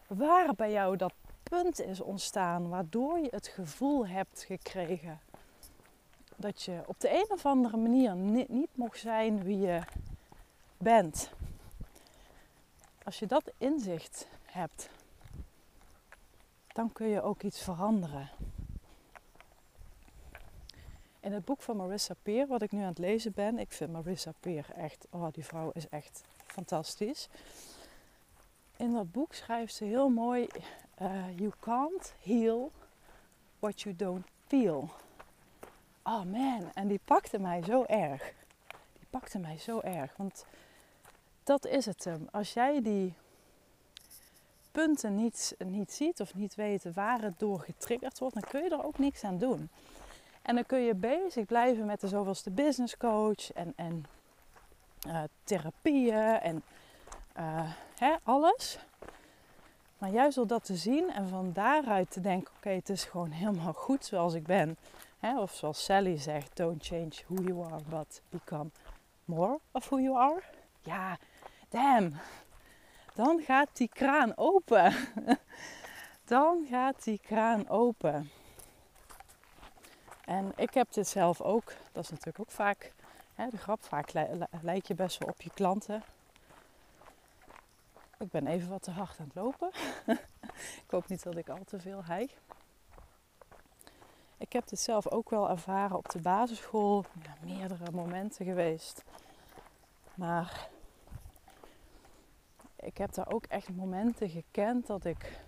waar 0.08 0.56
bij 0.56 0.72
jou 0.72 0.98
dat 0.98 1.14
punt 1.52 1.82
is 1.82 2.02
ontstaan 2.02 2.70
waardoor 2.70 3.20
je 3.20 3.28
het 3.32 3.48
gevoel 3.48 4.08
hebt 4.08 4.44
gekregen 4.44 5.20
dat 6.36 6.64
je 6.64 6.82
op 6.86 7.00
de 7.00 7.10
een 7.10 7.28
of 7.30 7.46
andere 7.46 7.78
manier 7.78 8.16
niet, 8.16 8.50
niet 8.50 8.70
mocht 8.74 9.00
zijn 9.00 9.44
wie 9.44 9.60
je 9.60 9.82
bent. 10.78 11.32
Als 13.04 13.20
je 13.20 13.26
dat 13.26 13.52
inzicht 13.58 14.28
hebt, 14.44 14.90
dan 16.68 16.94
kun 16.94 17.08
je 17.08 17.22
ook 17.22 17.44
iets 17.44 17.62
veranderen. 17.62 18.30
In 21.20 21.34
het 21.34 21.46
boek 21.46 21.62
van 21.62 21.78
Marissa 21.78 22.14
Peer, 22.24 22.48
wat 22.48 22.62
ik 22.62 22.72
nu 22.72 22.80
aan 22.80 22.88
het 22.88 22.98
lezen 22.98 23.32
ben, 23.32 23.60
ik 23.60 23.72
vind 23.72 23.92
Marissa 23.92 24.34
Peer 24.40 24.66
echt, 24.76 25.08
oh 25.10 25.28
die 25.32 25.46
vrouw 25.46 25.72
is 25.74 25.88
echt 25.90 26.24
fantastisch. 26.46 27.30
In 28.78 28.94
dat 28.94 29.12
boek 29.12 29.34
schrijft 29.34 29.74
ze 29.74 29.84
heel 29.84 30.10
mooi, 30.10 30.48
uh, 31.02 31.38
you 31.38 31.52
can't 31.60 32.14
heal 32.24 32.72
what 33.60 33.82
you 33.82 33.96
don't 33.96 34.26
feel. 34.48 34.90
Oh 36.04 36.24
man, 36.24 36.72
en 36.74 36.88
die 36.88 37.00
pakte 37.06 37.40
mij 37.40 37.64
zo 37.64 37.84
erg. 37.84 38.34
Die 39.00 39.08
pakte 39.10 39.40
mij 39.40 39.58
zo 39.58 39.80
erg, 39.80 40.14
want 40.18 40.46
dat 41.44 41.66
is 41.66 41.86
het 41.86 42.04
hem. 42.04 42.28
Als 42.32 42.54
jij 42.54 42.82
die 42.82 43.14
punten 44.72 45.16
niet, 45.16 45.56
niet 45.66 45.92
ziet 45.92 46.20
of 46.20 46.36
niet 46.36 46.56
weet 46.56 46.94
waar 46.94 47.22
het 47.22 47.40
door 47.40 47.60
getriggerd 47.60 48.20
wordt, 48.20 48.34
dan 48.34 48.44
kun 48.50 48.64
je 48.64 48.70
er 48.70 48.86
ook 48.86 48.98
niks 48.98 49.24
aan 49.24 49.38
doen. 49.38 49.70
En 50.42 50.56
dan 50.56 50.66
kun 50.66 50.80
je 50.80 50.96
bezig 50.96 51.46
blijven 51.46 51.86
met 51.86 52.02
de 52.02 52.08
zoveelste 52.08 52.52
business 52.52 52.98
coach 52.98 53.54
en, 53.54 53.74
en 53.76 54.06
uh, 55.08 55.24
therapieën 55.44 56.40
en 56.40 56.64
uh, 57.38 57.72
hè, 57.98 58.16
alles. 58.24 58.80
Maar 60.02 60.10
juist 60.10 60.36
door 60.36 60.48
dat 60.48 60.64
te 60.64 60.76
zien 60.76 61.12
en 61.12 61.28
van 61.28 61.54
daaruit 61.54 62.12
te 62.12 62.22
denken: 62.22 62.54
oké, 62.56 62.70
het 62.70 62.90
is 62.90 63.04
gewoon 63.04 63.32
helemaal 63.32 63.74
goed 63.74 64.06
zoals 64.06 64.34
ik 64.34 64.44
ben. 64.44 64.78
Hè? 65.20 65.40
Of 65.40 65.54
zoals 65.54 65.84
Sally 65.84 66.18
zegt: 66.18 66.56
don't 66.56 66.86
change 66.86 67.12
who 67.28 67.44
you 67.44 67.66
are, 67.66 67.84
but 67.90 68.22
become 68.30 68.70
more 69.26 69.60
of 69.72 69.90
who 69.90 70.00
you 70.00 70.18
are. 70.18 70.42
Ja, 70.82 71.18
damn. 71.70 72.14
Dan 73.14 73.42
gaat 73.42 73.70
die 73.74 73.88
kraan 73.88 74.38
open. 74.38 74.94
Dan 76.26 76.66
gaat 76.70 77.04
die 77.04 77.20
kraan 77.20 77.70
open. 77.70 78.32
En 80.26 80.52
ik 80.56 80.74
heb 80.74 80.94
dit 80.94 81.08
zelf 81.08 81.42
ook. 81.42 81.74
Dat 81.92 82.04
is 82.04 82.10
natuurlijk 82.10 82.40
ook 82.40 82.52
vaak 82.52 82.94
hè, 83.36 83.50
de 83.50 83.58
grap. 83.58 83.84
Vaak 83.84 84.12
lijk 84.62 84.86
je 84.86 84.96
best 84.96 85.18
wel 85.18 85.30
op 85.30 85.42
je 85.42 85.50
klanten. 85.54 86.04
Ik 88.22 88.30
ben 88.32 88.48
even 88.48 88.70
wat 88.70 88.82
te 88.82 88.92
hard 88.92 89.20
aan 89.20 89.26
het 89.26 89.36
lopen. 89.36 89.72
ik 90.86 90.90
hoop 90.90 91.08
niet 91.08 91.24
dat 91.24 91.38
ik 91.38 91.50
al 91.50 91.64
te 91.66 91.80
veel 91.80 92.04
hijg. 92.04 92.32
Ik 94.38 94.54
heb 94.54 94.68
dit 94.68 94.80
zelf 94.80 95.08
ook 95.08 95.30
wel 95.30 95.50
ervaren 95.50 95.98
op 95.98 96.10
de 96.10 96.20
basisschool. 96.20 97.06
Ja, 97.24 97.36
meerdere 97.42 97.92
momenten 97.92 98.46
geweest. 98.46 99.04
Maar 100.14 100.70
ik 102.76 102.98
heb 102.98 103.14
daar 103.14 103.32
ook 103.32 103.46
echt 103.46 103.70
momenten 103.70 104.30
gekend 104.30 104.88
dat 104.88 105.06
ik. 105.06 105.40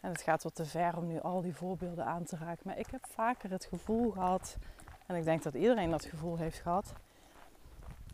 En 0.00 0.10
het 0.10 0.22
gaat 0.22 0.42
wat 0.42 0.54
te 0.54 0.64
ver 0.64 0.96
om 0.96 1.06
nu 1.06 1.20
al 1.20 1.40
die 1.40 1.54
voorbeelden 1.54 2.04
aan 2.04 2.24
te 2.24 2.36
raken. 2.36 2.62
Maar 2.64 2.78
ik 2.78 2.90
heb 2.90 3.06
vaker 3.08 3.50
het 3.50 3.64
gevoel 3.64 4.10
gehad. 4.10 4.56
En 5.06 5.16
ik 5.16 5.24
denk 5.24 5.42
dat 5.42 5.54
iedereen 5.54 5.90
dat 5.90 6.04
gevoel 6.04 6.36
heeft 6.36 6.58
gehad. 6.58 6.92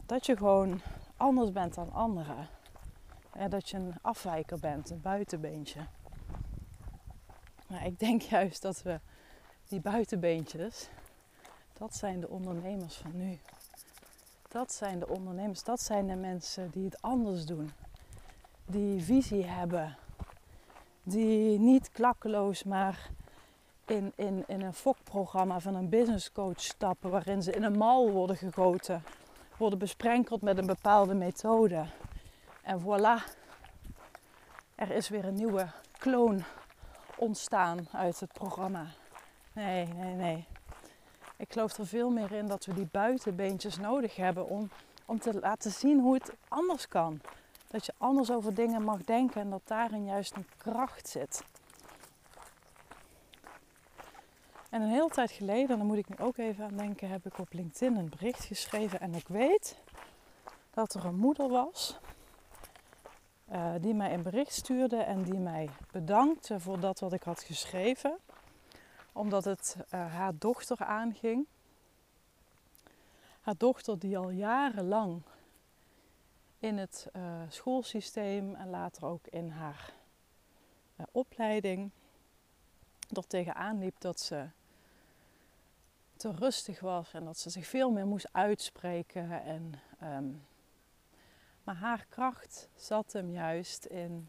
Dat 0.06 0.26
je 0.26 0.36
gewoon 0.36 0.80
anders 1.16 1.52
bent 1.52 1.74
dan 1.74 1.92
anderen. 1.92 2.48
En 3.32 3.50
dat 3.50 3.68
je 3.68 3.76
een 3.76 3.94
afwijker 4.02 4.58
bent, 4.58 4.90
een 4.90 5.00
buitenbeentje. 5.00 5.80
Maar 7.66 7.86
ik 7.86 7.98
denk 7.98 8.22
juist 8.36 8.62
dat 8.62 8.82
we 8.82 9.00
die 9.68 9.80
buitenbeentjes, 9.80 10.88
dat 11.78 11.94
zijn 11.94 12.20
de 12.20 12.28
ondernemers 12.28 12.94
van 12.96 13.10
nu. 13.14 13.38
Dat 14.48 14.72
zijn 14.72 14.98
de 14.98 15.08
ondernemers, 15.08 15.64
dat 15.64 15.80
zijn 15.80 16.06
de 16.06 16.14
mensen 16.14 16.70
die 16.70 16.84
het 16.84 17.02
anders 17.02 17.44
doen. 17.44 17.70
Die 18.66 19.02
visie 19.02 19.44
hebben. 19.44 19.96
Die 21.02 21.58
niet 21.58 21.90
klakkeloos 21.90 22.64
maar 22.64 23.10
in, 23.86 24.12
in, 24.16 24.44
in 24.46 24.62
een 24.62 24.74
fokprogramma 24.74 25.60
van 25.60 25.74
een 25.74 25.88
business 25.88 26.32
coach 26.32 26.60
stappen. 26.60 27.10
Waarin 27.10 27.42
ze 27.42 27.52
in 27.52 27.62
een 27.62 27.78
mal 27.78 28.10
worden 28.10 28.36
gegoten. 28.36 29.02
Worden 29.56 29.78
besprenkeld 29.78 30.42
met 30.42 30.58
een 30.58 30.66
bepaalde 30.66 31.14
methode. 31.14 31.86
En 32.68 32.80
voilà, 32.80 33.22
er 34.74 34.90
is 34.90 35.08
weer 35.08 35.24
een 35.24 35.34
nieuwe 35.34 35.68
kloon 35.98 36.44
ontstaan 37.16 37.88
uit 37.92 38.20
het 38.20 38.32
programma. 38.32 38.86
Nee, 39.52 39.86
nee, 39.86 40.14
nee. 40.14 40.46
Ik 41.36 41.52
geloof 41.52 41.78
er 41.78 41.86
veel 41.86 42.10
meer 42.10 42.32
in 42.32 42.46
dat 42.46 42.64
we 42.64 42.74
die 42.74 42.88
buitenbeentjes 42.90 43.78
nodig 43.78 44.16
hebben 44.16 44.48
om, 44.48 44.70
om 45.04 45.18
te 45.18 45.40
laten 45.40 45.70
zien 45.70 46.00
hoe 46.00 46.14
het 46.14 46.32
anders 46.48 46.88
kan. 46.88 47.20
Dat 47.68 47.86
je 47.86 47.92
anders 47.98 48.30
over 48.30 48.54
dingen 48.54 48.82
mag 48.82 49.04
denken 49.04 49.40
en 49.40 49.50
dat 49.50 49.62
daarin 49.64 50.04
juist 50.04 50.36
een 50.36 50.48
kracht 50.56 51.08
zit. 51.08 51.42
En 54.70 54.82
een 54.82 54.90
hele 54.90 55.10
tijd 55.10 55.30
geleden, 55.30 55.76
daar 55.76 55.86
moet 55.86 55.96
ik 55.96 56.08
nu 56.08 56.24
ook 56.24 56.36
even 56.36 56.64
aan 56.64 56.76
denken, 56.76 57.08
heb 57.08 57.26
ik 57.26 57.38
op 57.38 57.52
LinkedIn 57.52 57.96
een 57.96 58.08
bericht 58.08 58.44
geschreven. 58.44 59.00
En 59.00 59.14
ik 59.14 59.28
weet 59.28 59.76
dat 60.70 60.94
er 60.94 61.04
een 61.04 61.18
moeder 61.18 61.48
was 61.48 61.98
uh, 63.52 63.74
die 63.80 63.94
mij 63.94 64.14
een 64.14 64.22
bericht 64.22 64.52
stuurde 64.52 64.96
en 64.96 65.22
die 65.22 65.38
mij 65.38 65.68
bedankte 65.92 66.60
voor 66.60 66.80
dat 66.80 67.00
wat 67.00 67.12
ik 67.12 67.22
had 67.22 67.42
geschreven, 67.42 68.18
omdat 69.12 69.44
het 69.44 69.76
uh, 69.94 70.14
haar 70.14 70.32
dochter 70.38 70.84
aanging. 70.84 71.46
Haar 73.40 73.56
dochter 73.56 73.98
die 73.98 74.18
al 74.18 74.30
jarenlang 74.30 75.22
in 76.58 76.78
het 76.78 77.08
uh, 77.16 77.22
schoolsysteem 77.48 78.54
en 78.54 78.70
later 78.70 79.04
ook 79.04 79.26
in 79.26 79.50
haar 79.50 79.92
opleiding 81.12 81.90
er 83.12 83.26
tegenaan 83.26 83.78
liep 83.78 84.00
dat 84.00 84.20
ze 84.20 84.46
te 86.16 86.32
rustig 86.32 86.80
was 86.80 87.12
en 87.12 87.24
dat 87.24 87.38
ze 87.38 87.50
zich 87.50 87.66
veel 87.66 87.90
meer 87.90 88.06
moest 88.06 88.28
uitspreken 88.32 89.42
en 89.42 89.80
um, 90.02 90.46
maar 91.68 91.76
haar 91.76 92.06
kracht 92.08 92.68
zat 92.74 93.12
hem 93.12 93.30
juist 93.30 93.84
in 93.84 94.28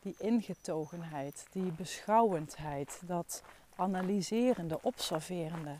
die 0.00 0.14
ingetogenheid, 0.18 1.46
die 1.50 1.72
beschouwendheid, 1.72 3.00
dat 3.04 3.42
analyserende, 3.76 4.78
observerende. 4.82 5.76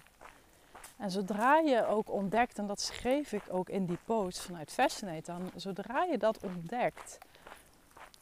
En 0.97 1.11
zodra 1.11 1.57
je 1.57 1.87
ook 1.87 2.11
ontdekt, 2.11 2.59
en 2.59 2.67
dat 2.67 2.81
schreef 2.81 3.33
ik 3.33 3.43
ook 3.49 3.69
in 3.69 3.87
die 3.87 3.99
post 4.05 4.41
vanuit 4.41 4.73
Fascinate, 4.73 5.33
dan 5.33 5.51
zodra 5.55 6.03
je 6.03 6.19
dat 6.19 6.38
ontdekt 6.45 7.19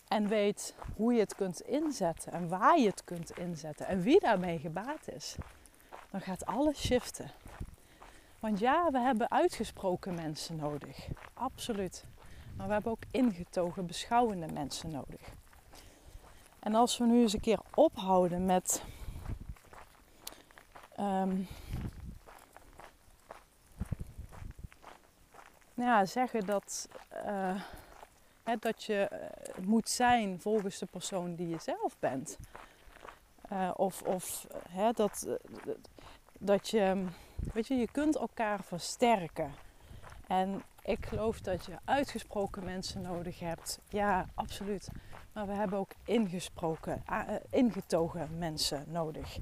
en 0.08 0.28
weet 0.28 0.74
hoe 0.94 1.12
je 1.12 1.20
het 1.20 1.34
kunt 1.34 1.60
inzetten 1.60 2.32
en 2.32 2.48
waar 2.48 2.78
je 2.78 2.88
het 2.88 3.04
kunt 3.04 3.38
inzetten 3.38 3.86
en 3.86 4.00
wie 4.00 4.20
daarmee 4.20 4.58
gebaat 4.58 5.08
is, 5.08 5.36
dan 6.10 6.20
gaat 6.20 6.46
alles 6.46 6.86
shiften. 6.86 7.30
Want 8.40 8.58
ja, 8.58 8.90
we 8.90 8.98
hebben 8.98 9.30
uitgesproken 9.30 10.14
mensen 10.14 10.56
nodig. 10.56 11.08
Absoluut. 11.34 12.04
Maar 12.56 12.66
we 12.66 12.72
hebben 12.72 12.92
ook 12.92 13.04
ingetogen, 13.10 13.86
beschouwende 13.86 14.52
mensen 14.52 14.90
nodig. 14.90 15.20
En 16.58 16.74
als 16.74 16.98
we 16.98 17.06
nu 17.06 17.20
eens 17.20 17.32
een 17.32 17.40
keer 17.40 17.60
ophouden 17.74 18.44
met 18.44 18.82
um, 21.00 21.48
ja, 25.74 26.04
zeggen 26.04 26.46
dat, 26.46 26.88
hè, 28.42 28.56
dat 28.58 28.84
je 28.84 29.08
eh, 29.08 29.64
moet 29.64 29.88
zijn 29.88 30.40
volgens 30.40 30.78
de 30.78 30.86
persoon 30.86 31.34
die 31.34 31.48
je 31.48 31.58
zelf 31.58 31.98
bent. 31.98 32.38
Uh, 33.52 33.70
of 33.76 34.02
of 34.02 34.46
hè, 34.68 34.92
dat, 34.92 35.38
dat 36.38 36.68
je, 36.68 37.04
weet 37.52 37.66
je, 37.66 37.74
je 37.74 37.90
kunt 37.90 38.16
elkaar 38.16 38.64
versterken. 38.64 39.65
En 40.26 40.62
ik 40.82 41.06
geloof 41.06 41.40
dat 41.40 41.64
je 41.64 41.78
uitgesproken 41.84 42.64
mensen 42.64 43.02
nodig 43.02 43.38
hebt. 43.38 43.78
Ja, 43.88 44.26
absoluut. 44.34 44.88
Maar 45.32 45.46
we 45.46 45.52
hebben 45.52 45.78
ook 45.78 45.92
ingesproken, 46.04 47.02
uh, 47.10 47.20
ingetogen 47.50 48.38
mensen 48.38 48.84
nodig. 48.88 49.38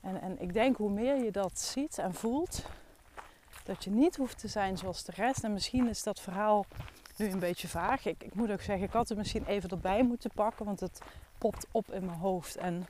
En, 0.00 0.20
en 0.20 0.40
ik 0.40 0.52
denk 0.52 0.76
hoe 0.76 0.90
meer 0.90 1.24
je 1.24 1.30
dat 1.30 1.60
ziet 1.60 1.98
en 1.98 2.14
voelt, 2.14 2.64
dat 3.64 3.84
je 3.84 3.90
niet 3.90 4.16
hoeft 4.16 4.38
te 4.38 4.48
zijn 4.48 4.78
zoals 4.78 5.04
de 5.04 5.12
rest. 5.16 5.44
En 5.44 5.52
misschien 5.52 5.88
is 5.88 6.02
dat 6.02 6.20
verhaal 6.20 6.66
nu 7.16 7.30
een 7.30 7.38
beetje 7.38 7.68
vaag. 7.68 8.06
Ik, 8.06 8.22
ik 8.22 8.34
moet 8.34 8.50
ook 8.50 8.60
zeggen, 8.60 8.86
ik 8.86 8.92
had 8.92 9.08
het 9.08 9.18
misschien 9.18 9.44
even 9.46 9.70
erbij 9.70 10.02
moeten 10.02 10.30
pakken, 10.34 10.64
want 10.64 10.80
het 10.80 11.00
popt 11.38 11.66
op 11.70 11.92
in 11.92 12.04
mijn 12.04 12.18
hoofd. 12.18 12.56
En 12.56 12.86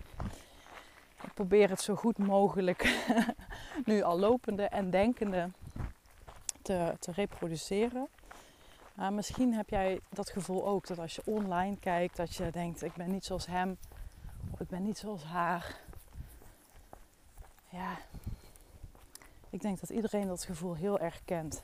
ik 1.23 1.35
probeer 1.35 1.71
het 1.71 1.81
zo 1.81 1.95
goed 1.95 2.19
mogelijk, 2.19 3.07
nu 3.85 4.03
al 4.03 4.19
lopende 4.19 4.63
en 4.63 4.91
denkende, 4.91 5.51
te, 6.65 6.95
te 6.99 7.13
reproduceren. 7.13 8.09
Maar 8.95 9.13
misschien 9.13 9.55
heb 9.55 9.69
jij 9.69 10.01
dat 10.09 10.31
gevoel 10.31 10.67
ook, 10.67 10.87
dat 10.87 10.99
als 10.99 11.15
je 11.15 11.23
online 11.25 11.79
kijkt, 11.79 12.17
dat 12.17 12.35
je 12.35 12.51
denkt, 12.51 12.83
ik 12.83 12.95
ben 12.95 13.11
niet 13.11 13.25
zoals 13.25 13.47
hem, 13.47 13.79
of 14.51 14.61
ik 14.61 14.69
ben 14.69 14.83
niet 14.83 14.99
zoals 14.99 15.25
haar. 15.25 15.81
Ja, 17.69 17.99
ik 19.51 19.61
denk 19.61 19.81
dat 19.81 19.91
iedereen 19.91 20.27
dat 20.27 20.45
gevoel 20.45 20.75
heel 20.75 20.99
erg 20.99 21.21
kent. 21.25 21.63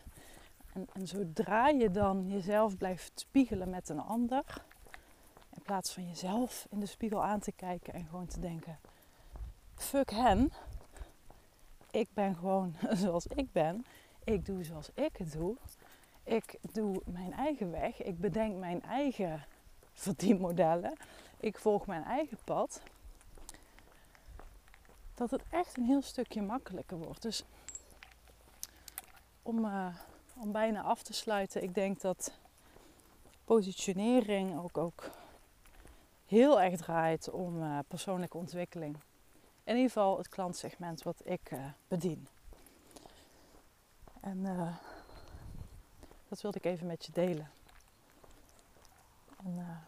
En, 0.73 0.89
en 0.93 1.07
zodra 1.07 1.69
je 1.69 1.91
dan 1.91 2.29
jezelf 2.29 2.77
blijft 2.77 3.13
spiegelen 3.15 3.71
met 3.71 3.89
een 3.89 4.01
ander, 4.01 4.45
in 5.55 5.63
plaats 5.63 5.93
van 5.93 6.09
jezelf 6.09 6.67
in 6.71 6.81
de 6.81 6.87
spiegel 6.87 7.25
aan 7.25 7.41
te 7.41 7.53
kijken 7.53 7.95
en 7.95 8.07
gewoon 8.07 8.27
te 8.27 8.41
denken: 8.41 8.79
fuck 9.75 10.11
hen, 10.11 10.53
ik 11.91 12.09
ben 12.15 12.37
gewoon 12.37 12.75
zoals 13.03 13.27
ik 13.27 13.53
ben, 13.53 13.85
ik 14.31 14.47
doe 14.47 14.65
zoals 14.65 14.91
ik 14.95 15.17
het 15.17 15.33
doe, 15.33 15.57
ik 16.23 16.59
doe 16.73 17.03
mijn 17.05 17.33
eigen 17.33 17.71
weg, 17.71 18.03
ik 18.03 18.21
bedenk 18.21 18.57
mijn 18.57 18.83
eigen 18.83 19.45
verdienmodellen, 19.93 20.97
ik 21.41 21.59
volg 21.59 21.87
mijn 21.87 22.05
eigen 22.05 22.39
pad. 22.45 22.83
Dat 25.15 25.31
het 25.31 25.43
echt 25.51 25.77
een 25.77 25.85
heel 25.85 26.03
stukje 26.03 26.43
makkelijker 26.43 26.97
wordt. 26.97 27.23
Dus 27.23 27.45
om, 29.43 29.65
uh, 29.65 29.95
om 30.37 30.53
bijna 30.53 30.83
af 30.83 31.03
te 31.03 31.13
sluiten, 31.13 31.63
ik 31.63 31.75
denk 31.75 32.01
dat 32.01 32.33
positionering 33.45 34.59
ook, 34.59 34.79
ook 34.79 35.11
heel 36.27 36.61
erg 36.61 36.77
draait 36.77 37.31
om 37.31 37.63
uh, 37.63 37.79
persoonlijke 37.89 38.37
ontwikkeling. 38.37 38.97
In 39.65 39.77
ieder 39.77 39.91
geval 39.91 40.19
het 40.19 40.29
klantsegment 40.29 41.03
wat 41.03 41.21
ik 41.25 41.51
uh, 41.51 41.65
bedien. 41.89 42.27
En 44.21 44.43
dat 46.29 46.41
wilde 46.41 46.59
ik 46.59 46.65
even 46.65 46.87
met 46.87 47.07
je 47.07 47.13
delen. 47.13 47.51
En, 49.45 49.81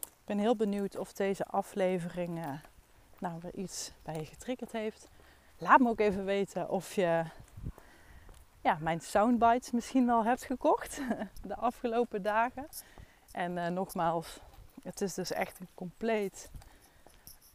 ik 0.00 0.32
ben 0.32 0.38
heel 0.38 0.56
benieuwd 0.56 0.96
of 0.96 1.12
deze 1.12 1.44
aflevering 1.44 2.60
nou 3.18 3.38
weer 3.40 3.54
iets 3.54 3.92
bij 4.02 4.14
je 4.14 4.24
getriggerd 4.24 4.72
heeft. 4.72 5.08
Laat 5.58 5.80
me 5.80 5.88
ook 5.88 6.00
even 6.00 6.24
weten 6.24 6.68
of 6.68 6.94
je 6.94 7.24
ja, 8.66 8.78
mijn 8.80 9.00
soundbites 9.00 9.70
misschien 9.70 10.06
wel 10.06 10.24
hebt 10.24 10.44
gekocht 10.44 11.00
de 11.42 11.56
afgelopen 11.56 12.22
dagen. 12.22 12.68
En 13.32 13.56
uh, 13.56 13.66
nogmaals, 13.66 14.40
het 14.82 15.00
is 15.00 15.14
dus 15.14 15.32
echt 15.32 15.60
een 15.60 15.68
compleet 15.74 16.50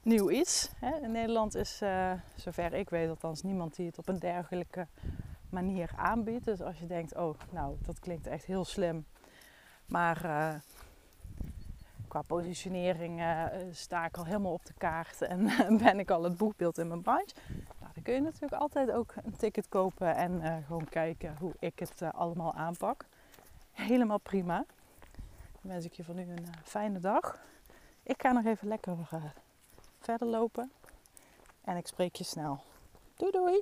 nieuw 0.04 0.30
iets. 0.30 0.72
In 1.02 1.12
Nederland 1.12 1.56
is, 1.56 1.82
uh, 1.82 2.12
zover 2.36 2.74
ik 2.74 2.90
weet, 2.90 3.10
althans 3.10 3.42
niemand 3.42 3.76
die 3.76 3.86
het 3.86 3.98
op 3.98 4.08
een 4.08 4.20
dergelijke 4.20 4.88
manier 5.50 5.92
aanbiedt. 5.96 6.46
Dus 6.46 6.62
als 6.62 6.80
je 6.80 6.88
denkt, 6.88 7.16
oh, 7.16 7.36
nou, 7.52 7.76
dat 7.82 8.00
klinkt 8.00 8.28
echt 8.28 8.46
heel 8.46 8.66
slim. 8.66 9.06
Maar 9.86 10.26
uh, 10.26 10.54
qua 12.08 12.22
positionering 12.22 13.22
sta 13.72 14.06
ik 14.06 14.18
al 14.18 14.26
helemaal 14.26 14.54
op 14.54 14.66
de 14.66 14.74
kaart 14.78 15.22
en 15.32 15.78
ben 15.78 16.00
ik 16.00 16.12
al 16.12 16.24
het 16.24 16.38
boekbeeld 16.38 16.78
in 16.78 16.88
mijn 16.88 17.02
bunch 17.02 17.32
kun 18.04 18.14
je 18.14 18.22
natuurlijk 18.22 18.54
altijd 18.62 18.92
ook 18.92 19.14
een 19.24 19.36
ticket 19.36 19.70
kopen 19.70 20.16
en 20.16 20.64
gewoon 20.66 20.90
kijken 20.90 21.36
hoe 21.40 21.54
ik 21.60 21.80
het 21.80 22.02
allemaal 22.14 22.54
aanpak. 22.54 23.06
Helemaal 23.72 24.18
prima. 24.18 24.66
Dan 25.62 25.72
wens 25.72 25.86
ik 25.86 25.94
je 25.94 26.04
van 26.04 26.16
nu 26.16 26.22
een 26.22 26.48
fijne 26.64 27.00
dag. 27.00 27.40
Ik 28.04 28.22
ga 28.22 28.32
nog 28.32 28.46
even 28.46 28.68
lekker 28.68 28.96
verder 30.02 30.28
lopen. 30.28 30.72
En 31.64 31.78
ik 31.78 31.88
spreek 31.88 32.16
je 32.16 32.24
snel. 32.24 32.64
Doei 33.16 33.32
doei! 33.32 33.62